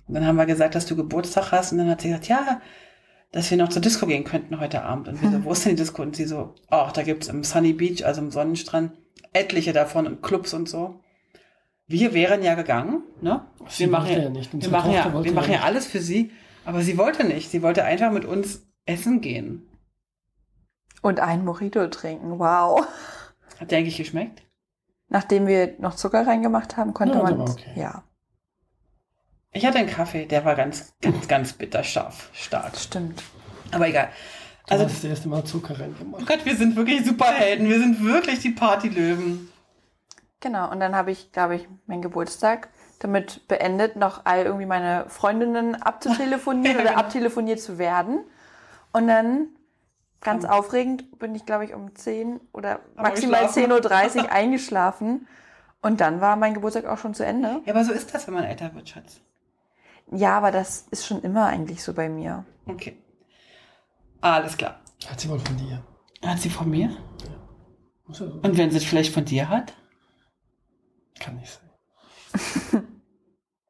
[0.09, 1.73] Und dann haben wir gesagt, dass du Geburtstag hast.
[1.73, 2.61] Und dann hat sie gesagt, ja,
[3.33, 5.09] dass wir noch zur Disco gehen könnten heute Abend.
[5.09, 6.03] Und wir so, wo ist denn die Disco?
[6.03, 8.93] Und sie so, ach, da gibt's im Sunny Beach, also im Sonnenstrand,
[9.33, 11.01] etliche davon und Clubs und so.
[11.89, 13.45] Wir wären ja gegangen, ne?
[13.69, 14.53] Sie wir machen ja, ja nicht.
[14.53, 16.31] wir machen ja, wir machen ja alles für sie.
[16.65, 17.51] Aber sie wollte nicht.
[17.51, 19.69] Sie wollte einfach mit uns essen gehen.
[21.03, 22.39] und ein Mojito trinken.
[22.41, 22.85] Wow.
[23.61, 24.43] Hat dir eigentlich geschmeckt?
[25.09, 27.41] Nachdem wir noch Zucker reingemacht haben, konnte Ja, man.
[27.41, 27.71] okay.
[27.77, 28.03] Ja,
[29.57, 32.73] Ich hatte einen Kaffee, der war ganz, ganz, ganz bitterscharf, stark.
[32.73, 33.23] das stimmt.
[33.73, 34.11] Aber egal.
[34.67, 36.27] Du Also, hast das erste Mal Zucker oh reingemacht.
[36.27, 37.69] Gott, wir sind wirklich Superhelden.
[37.69, 39.49] Wir sind wirklich die Partylöwen.
[40.41, 40.71] Genau.
[40.71, 45.75] Und dann habe ich, glaube ich, meinen Geburtstag damit beendet, noch all irgendwie meine Freundinnen
[45.83, 47.01] abzutelefonieren Ja, oder genau.
[47.01, 48.25] abtelefoniert zu werden.
[48.93, 49.49] Und dann,
[50.21, 53.73] ganz aufregend, bin ich, glaube ich, um 10 oder Aber maximal geschlafen.
[53.73, 55.27] 10.30 Uhr eingeschlafen.
[55.83, 57.61] Und dann war mein Geburtstag auch schon zu Ende.
[57.65, 59.21] Ja, aber so ist das, wenn man älter wird, Schatz.
[60.13, 62.45] Ja, aber das ist schon immer eigentlich so bei mir.
[62.67, 62.97] Okay.
[64.21, 64.81] Alles klar.
[65.09, 65.83] Hat sie wohl von dir.
[66.25, 66.89] Hat sie von mir?
[66.89, 69.75] Ja Und wenn sie es vielleicht von dir hat?
[71.19, 72.83] Kann nicht sein.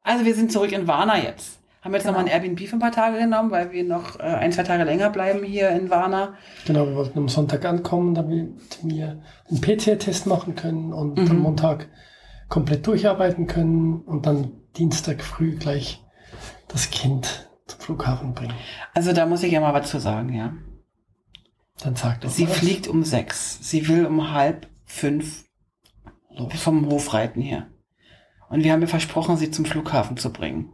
[0.03, 1.59] Also wir sind zurück in Varna jetzt.
[1.81, 2.17] Haben jetzt Genau.
[2.19, 4.83] nochmal ein Airbnb für ein paar Tage genommen, weil wir noch äh, ein, zwei Tage
[4.83, 6.35] länger bleiben hier in Varna.
[6.65, 11.31] Genau, wir wollten am Sonntag ankommen, damit wir einen PCR-Test machen können und Mhm.
[11.31, 11.87] am Montag
[12.49, 16.03] komplett durcharbeiten können und dann Dienstag früh gleich
[16.67, 18.55] das Kind zum Flughafen bringen.
[18.93, 20.53] Also da muss ich ja mal was zu sagen, ja.
[21.79, 23.59] Dann sagt er Sie fliegt um sechs.
[23.61, 25.45] Sie will um halb fünf
[26.29, 26.53] los.
[26.55, 27.67] vom Hof reiten hier.
[28.49, 30.71] Und wir haben ihr versprochen, sie zum Flughafen zu bringen.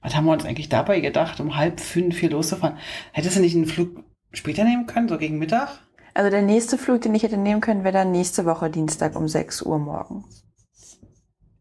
[0.00, 2.78] Was haben wir uns eigentlich dabei gedacht, um halb fünf hier loszufahren?
[3.12, 5.80] Hättest du nicht einen Flug später nehmen können, so gegen Mittag?
[6.14, 9.28] Also der nächste Flug, den ich hätte nehmen können, wäre dann nächste Woche Dienstag um
[9.28, 10.45] 6 Uhr morgens.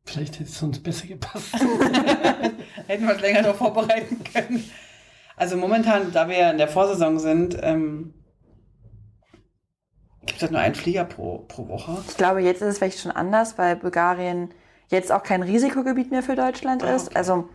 [0.06, 1.54] Vielleicht hätte es uns besser gepasst.
[2.88, 4.64] Hätten wir es länger noch vorbereiten können.
[5.36, 8.14] Also momentan, da wir ja in der Vorsaison sind, ähm,
[10.22, 11.98] gibt es halt nur einen Flieger pro, pro Woche.
[12.08, 14.50] Ich glaube, jetzt ist es vielleicht schon anders, weil Bulgarien
[14.90, 17.08] jetzt auch kein Risikogebiet mehr für Deutschland Ah, ist.
[17.08, 17.18] okay.
[17.18, 17.50] Also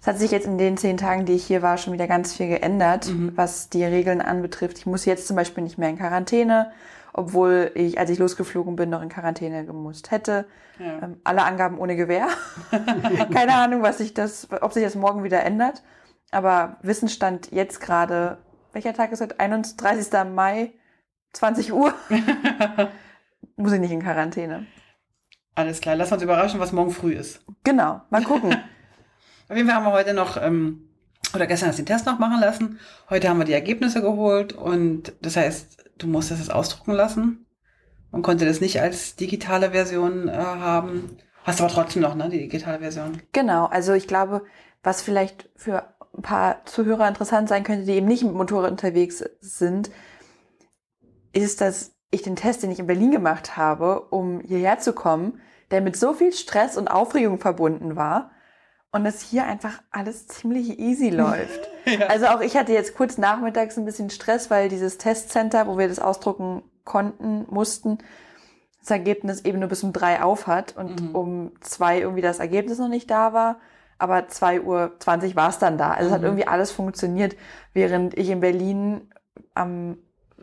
[0.00, 2.34] es hat sich jetzt in den zehn Tagen, die ich hier war, schon wieder ganz
[2.36, 3.32] viel geändert, Mhm.
[3.36, 4.78] was die Regeln anbetrifft.
[4.78, 6.72] Ich muss jetzt zum Beispiel nicht mehr in Quarantäne,
[7.14, 10.46] obwohl ich, als ich losgeflogen bin, noch in Quarantäne gemusst hätte.
[10.80, 10.98] Ja.
[11.00, 12.26] Ähm, alle Angaben ohne Gewähr.
[13.32, 15.82] Keine Ahnung, was sich das, ob sich das morgen wieder ändert.
[16.32, 18.38] Aber Wissensstand jetzt gerade,
[18.72, 19.38] welcher Tag ist heute?
[19.38, 20.12] 31.
[20.34, 20.72] Mai,
[21.32, 21.94] 20 Uhr.
[23.56, 24.66] Muss ich nicht in Quarantäne.
[25.54, 27.44] Alles klar, lass uns überraschen, was morgen früh ist.
[27.62, 28.52] Genau, mal gucken.
[29.48, 30.88] Auf jeden Fall haben wir heute noch, ähm,
[31.32, 32.80] oder gestern hast du den Test noch machen lassen.
[33.08, 37.46] Heute haben wir die Ergebnisse geholt und das heißt, du musstest es ausdrucken lassen.
[38.10, 41.16] Man konnte das nicht als digitale Version äh, haben.
[41.42, 43.20] Hast aber trotzdem noch, ne, die digitale Version.
[43.32, 44.42] genau, also ich glaube,
[44.82, 49.24] was vielleicht für ein paar Zuhörer interessant sein könnte, die eben nicht mit Motorrad unterwegs
[49.40, 49.90] sind,
[51.32, 55.40] ist, dass ich den Test, den ich in Berlin gemacht habe, um hierher zu kommen,
[55.70, 58.30] der mit so viel Stress und Aufregung verbunden war
[58.94, 61.68] und es hier einfach alles ziemlich easy läuft.
[61.84, 62.06] ja.
[62.06, 65.88] Also auch ich hatte jetzt kurz nachmittags ein bisschen Stress, weil dieses Testcenter, wo wir
[65.88, 67.98] das ausdrucken konnten, mussten,
[68.78, 71.14] das Ergebnis eben nur bis um drei auf hat und mhm.
[71.14, 73.56] um zwei irgendwie das Ergebnis noch nicht da war.
[73.98, 75.90] Aber 2.20 Uhr war es dann da.
[75.90, 76.06] Also mhm.
[76.06, 76.26] es hat mhm.
[76.26, 77.34] irgendwie alles funktioniert,
[77.72, 79.10] während ich in Berlin
[79.54, 79.96] am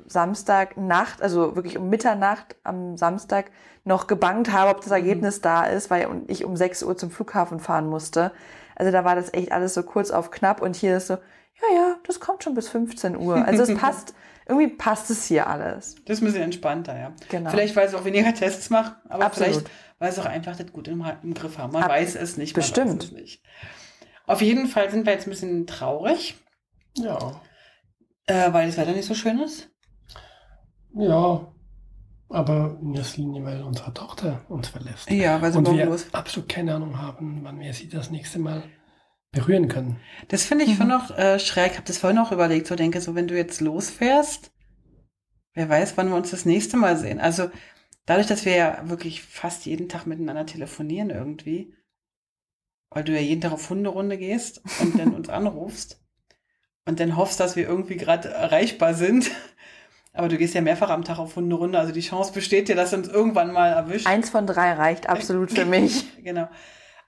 [0.08, 3.52] Samstag Nacht, also wirklich um Mitternacht am Samstag
[3.84, 4.96] noch gebangt habe, ob das mhm.
[4.96, 5.42] Ergebnis mhm.
[5.44, 8.32] da ist, weil ich um 6 Uhr zum Flughafen fahren musste.
[8.76, 11.76] Also da war das echt alles so kurz auf knapp und hier ist so, ja,
[11.76, 13.46] ja, das kommt schon bis 15 Uhr.
[13.46, 14.14] Also es passt,
[14.48, 15.96] irgendwie passt es hier alles.
[16.06, 17.14] Das ist ein bisschen entspannter, ja.
[17.30, 17.50] Genau.
[17.50, 19.54] Vielleicht, weil es auch weniger Tests macht, aber Absolut.
[19.54, 21.74] vielleicht, weil sie auch einfach das gut im, im Griff haben.
[21.74, 22.54] Man Ab weiß es nicht.
[22.54, 23.04] Bestimmt.
[23.04, 23.44] Es nicht.
[24.26, 26.36] Auf jeden Fall sind wir jetzt ein bisschen traurig.
[26.98, 27.42] Ja.
[28.26, 29.71] Äh, weil das Wetter nicht so schön ist.
[30.96, 31.52] Ja,
[32.30, 35.10] aber in erster Linie, weil unsere Tochter uns verlässt.
[35.10, 36.08] Ja, weil sie Und wir los.
[36.14, 38.64] absolut keine Ahnung haben, wann wir sie das nächste Mal
[39.32, 40.00] berühren können.
[40.28, 40.88] Das finde ich mhm.
[40.88, 41.72] noch äh, schräg.
[41.72, 42.68] Ich habe das vorhin noch überlegt.
[42.68, 44.52] So denke so, wenn du jetzt losfährst,
[45.54, 47.20] wer weiß, wann wir uns das nächste Mal sehen.
[47.20, 47.50] Also
[48.06, 51.74] dadurch, dass wir ja wirklich fast jeden Tag miteinander telefonieren irgendwie,
[52.90, 56.02] weil du ja jeden Tag auf Hunderunde gehst und dann uns anrufst
[56.86, 59.32] und dann hoffst, dass wir irgendwie gerade erreichbar sind.
[60.14, 62.92] Aber du gehst ja mehrfach am Tag auf Hunderunde, also die Chance besteht ja, dass
[62.92, 64.08] du uns irgendwann mal erwischt.
[64.08, 66.06] Eins von drei reicht absolut für mich.
[66.24, 66.50] genau.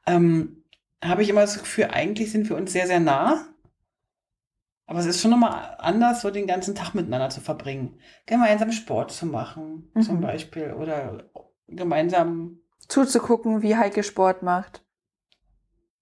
[0.05, 0.63] Ähm,
[1.03, 3.45] habe ich immer das Gefühl, eigentlich sind wir uns sehr, sehr nah.
[4.85, 7.99] Aber es ist schon nochmal anders, so den ganzen Tag miteinander zu verbringen.
[8.25, 10.01] Gemeinsam Sport zu machen, mhm.
[10.01, 10.73] zum Beispiel.
[10.73, 11.29] Oder
[11.67, 14.83] gemeinsam zuzugucken, wie Heike Sport macht.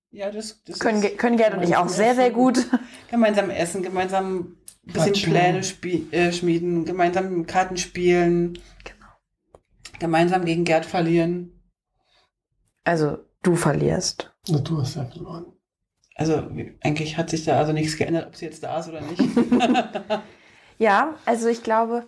[0.09, 2.67] Ja, das, das können, können Gerd und ich auch sehr, sehr gut.
[3.09, 4.57] Gemeinsam essen, gemeinsam
[4.87, 5.31] ein bisschen Quatschen.
[5.31, 8.59] Pläne äh, schmieden, gemeinsam Karten spielen.
[8.83, 9.11] Genau.
[9.99, 11.61] Gemeinsam gegen Gerd verlieren.
[12.83, 14.33] Also, du verlierst.
[14.47, 15.53] Na, du hast ja verloren.
[16.15, 16.49] Also,
[16.81, 19.21] eigentlich hat sich da also nichts geändert, ob sie jetzt da ist oder nicht.
[20.77, 22.07] ja, also ich glaube,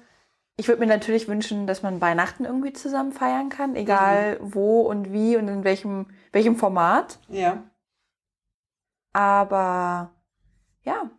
[0.57, 4.55] ich würde mir natürlich wünschen, dass man Weihnachten irgendwie zusammen feiern kann, egal mhm.
[4.55, 7.19] wo und wie und in welchem, welchem Format.
[7.27, 7.63] Ja.
[9.13, 10.11] Aber
[10.83, 11.09] ja,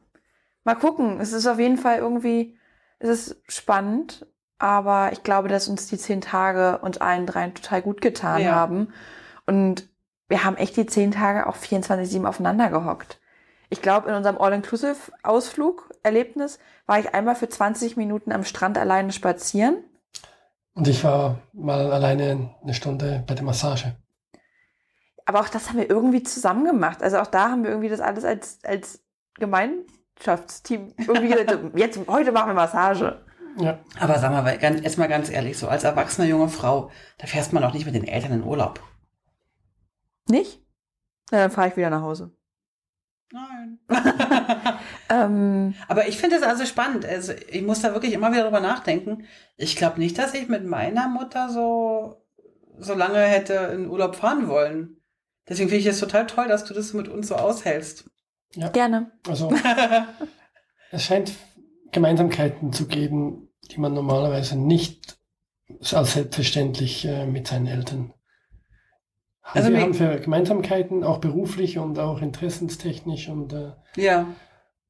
[0.64, 1.20] mal gucken.
[1.20, 2.58] Es ist auf jeden Fall irgendwie,
[2.98, 4.26] es ist spannend,
[4.58, 8.52] aber ich glaube, dass uns die zehn Tage uns allen dreien total gut getan ja.
[8.52, 8.92] haben.
[9.46, 9.88] Und
[10.28, 13.20] wir haben echt die zehn Tage auch 24-7 aufeinander gehockt.
[13.70, 19.12] Ich glaube, in unserem All-Inclusive-Ausflug, Erlebnis, war ich einmal für 20 Minuten am Strand alleine
[19.12, 19.76] spazieren.
[20.74, 23.94] Und ich war mal alleine eine Stunde bei der Massage
[25.26, 27.02] aber auch das haben wir irgendwie zusammen gemacht.
[27.02, 29.02] Also auch da haben wir irgendwie das alles als, als
[30.16, 33.20] Gemeinschaftsteam irgendwie gesagt, jetzt, heute machen wir Massage.
[33.58, 33.78] Ja.
[34.00, 37.52] Aber sag mal, ganz, jetzt mal ganz ehrlich, so als erwachsene junge Frau, da fährst
[37.52, 38.80] man doch nicht mit den Eltern in Urlaub.
[40.28, 40.60] Nicht?
[41.30, 42.32] Na, dann fahre ich wieder nach Hause.
[43.30, 43.78] Nein.
[45.10, 47.06] ähm, Aber ich finde es also spannend.
[47.06, 49.26] Also ich muss da wirklich immer wieder drüber nachdenken.
[49.56, 52.24] Ich glaube nicht, dass ich mit meiner Mutter so,
[52.78, 55.00] so lange hätte in Urlaub fahren wollen.
[55.48, 58.10] Deswegen finde ich es total toll, dass du das mit uns so aushältst.
[58.55, 58.68] Ja.
[58.68, 59.12] Gerne.
[59.28, 59.52] Also,
[60.90, 61.32] es scheint
[61.92, 65.18] Gemeinsamkeiten zu geben, die man normalerweise nicht
[65.92, 68.12] als selbstverständlich äh, mit seinen Eltern
[69.42, 69.57] hat.
[69.57, 74.26] Also wir haben für Gemeinsamkeiten, auch beruflich und auch interessenstechnisch und, äh, ja.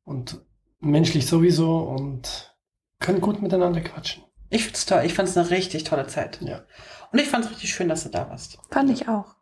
[0.04, 0.40] und
[0.80, 2.54] menschlich sowieso und
[3.00, 4.24] können gut miteinander quatschen.
[4.50, 5.02] Ich finde es toll.
[5.04, 6.40] Ich fand es eine richtig tolle Zeit.
[6.40, 6.64] Ja.
[7.12, 8.58] Und ich fand es richtig schön, dass du da warst.
[8.70, 9.34] Fand ich auch.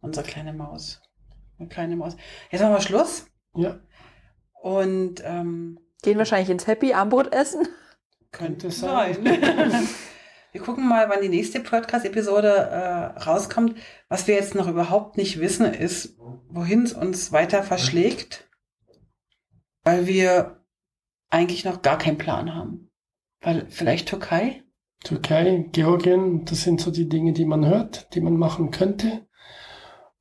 [0.00, 1.00] Unsere kleine Maus.
[1.58, 2.16] Eine kleine Maus.
[2.50, 3.26] Jetzt machen wir Schluss.
[3.56, 3.80] Ja.
[4.62, 7.68] Und ähm, gehen wahrscheinlich ins Happy Armbrot essen.
[8.32, 9.24] Könnte sein.
[10.52, 13.76] wir gucken mal, wann die nächste Podcast-Episode äh, rauskommt.
[14.08, 18.48] Was wir jetzt noch überhaupt nicht wissen, ist, wohin es uns weiter verschlägt,
[19.84, 20.64] weil wir
[21.30, 22.90] eigentlich noch gar keinen Plan haben.
[23.40, 24.62] Weil vielleicht Türkei?
[25.04, 29.26] Türkei, Georgien, das sind so die Dinge, die man hört, die man machen könnte.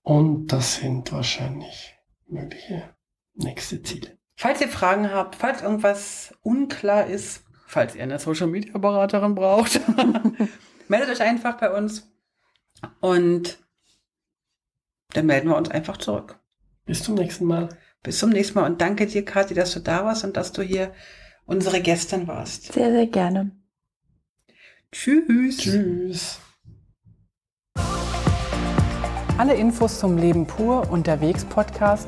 [0.01, 1.95] Und das sind wahrscheinlich
[2.27, 2.94] mögliche
[3.35, 4.17] nächste Ziele.
[4.35, 9.79] Falls ihr Fragen habt, falls irgendwas unklar ist, falls ihr eine Social Media Beraterin braucht,
[10.87, 12.11] meldet euch einfach bei uns
[12.99, 13.57] und
[15.13, 16.39] dann melden wir uns einfach zurück.
[16.85, 17.69] Bis zum nächsten Mal.
[18.03, 20.61] Bis zum nächsten Mal und danke dir, Kathi, dass du da warst und dass du
[20.61, 20.93] hier
[21.45, 22.73] unsere Gästin warst.
[22.73, 23.51] Sehr, sehr gerne.
[24.91, 25.57] Tschüss.
[25.57, 26.39] Tschüss.
[29.37, 32.07] Alle Infos zum Leben pur unterwegs Podcast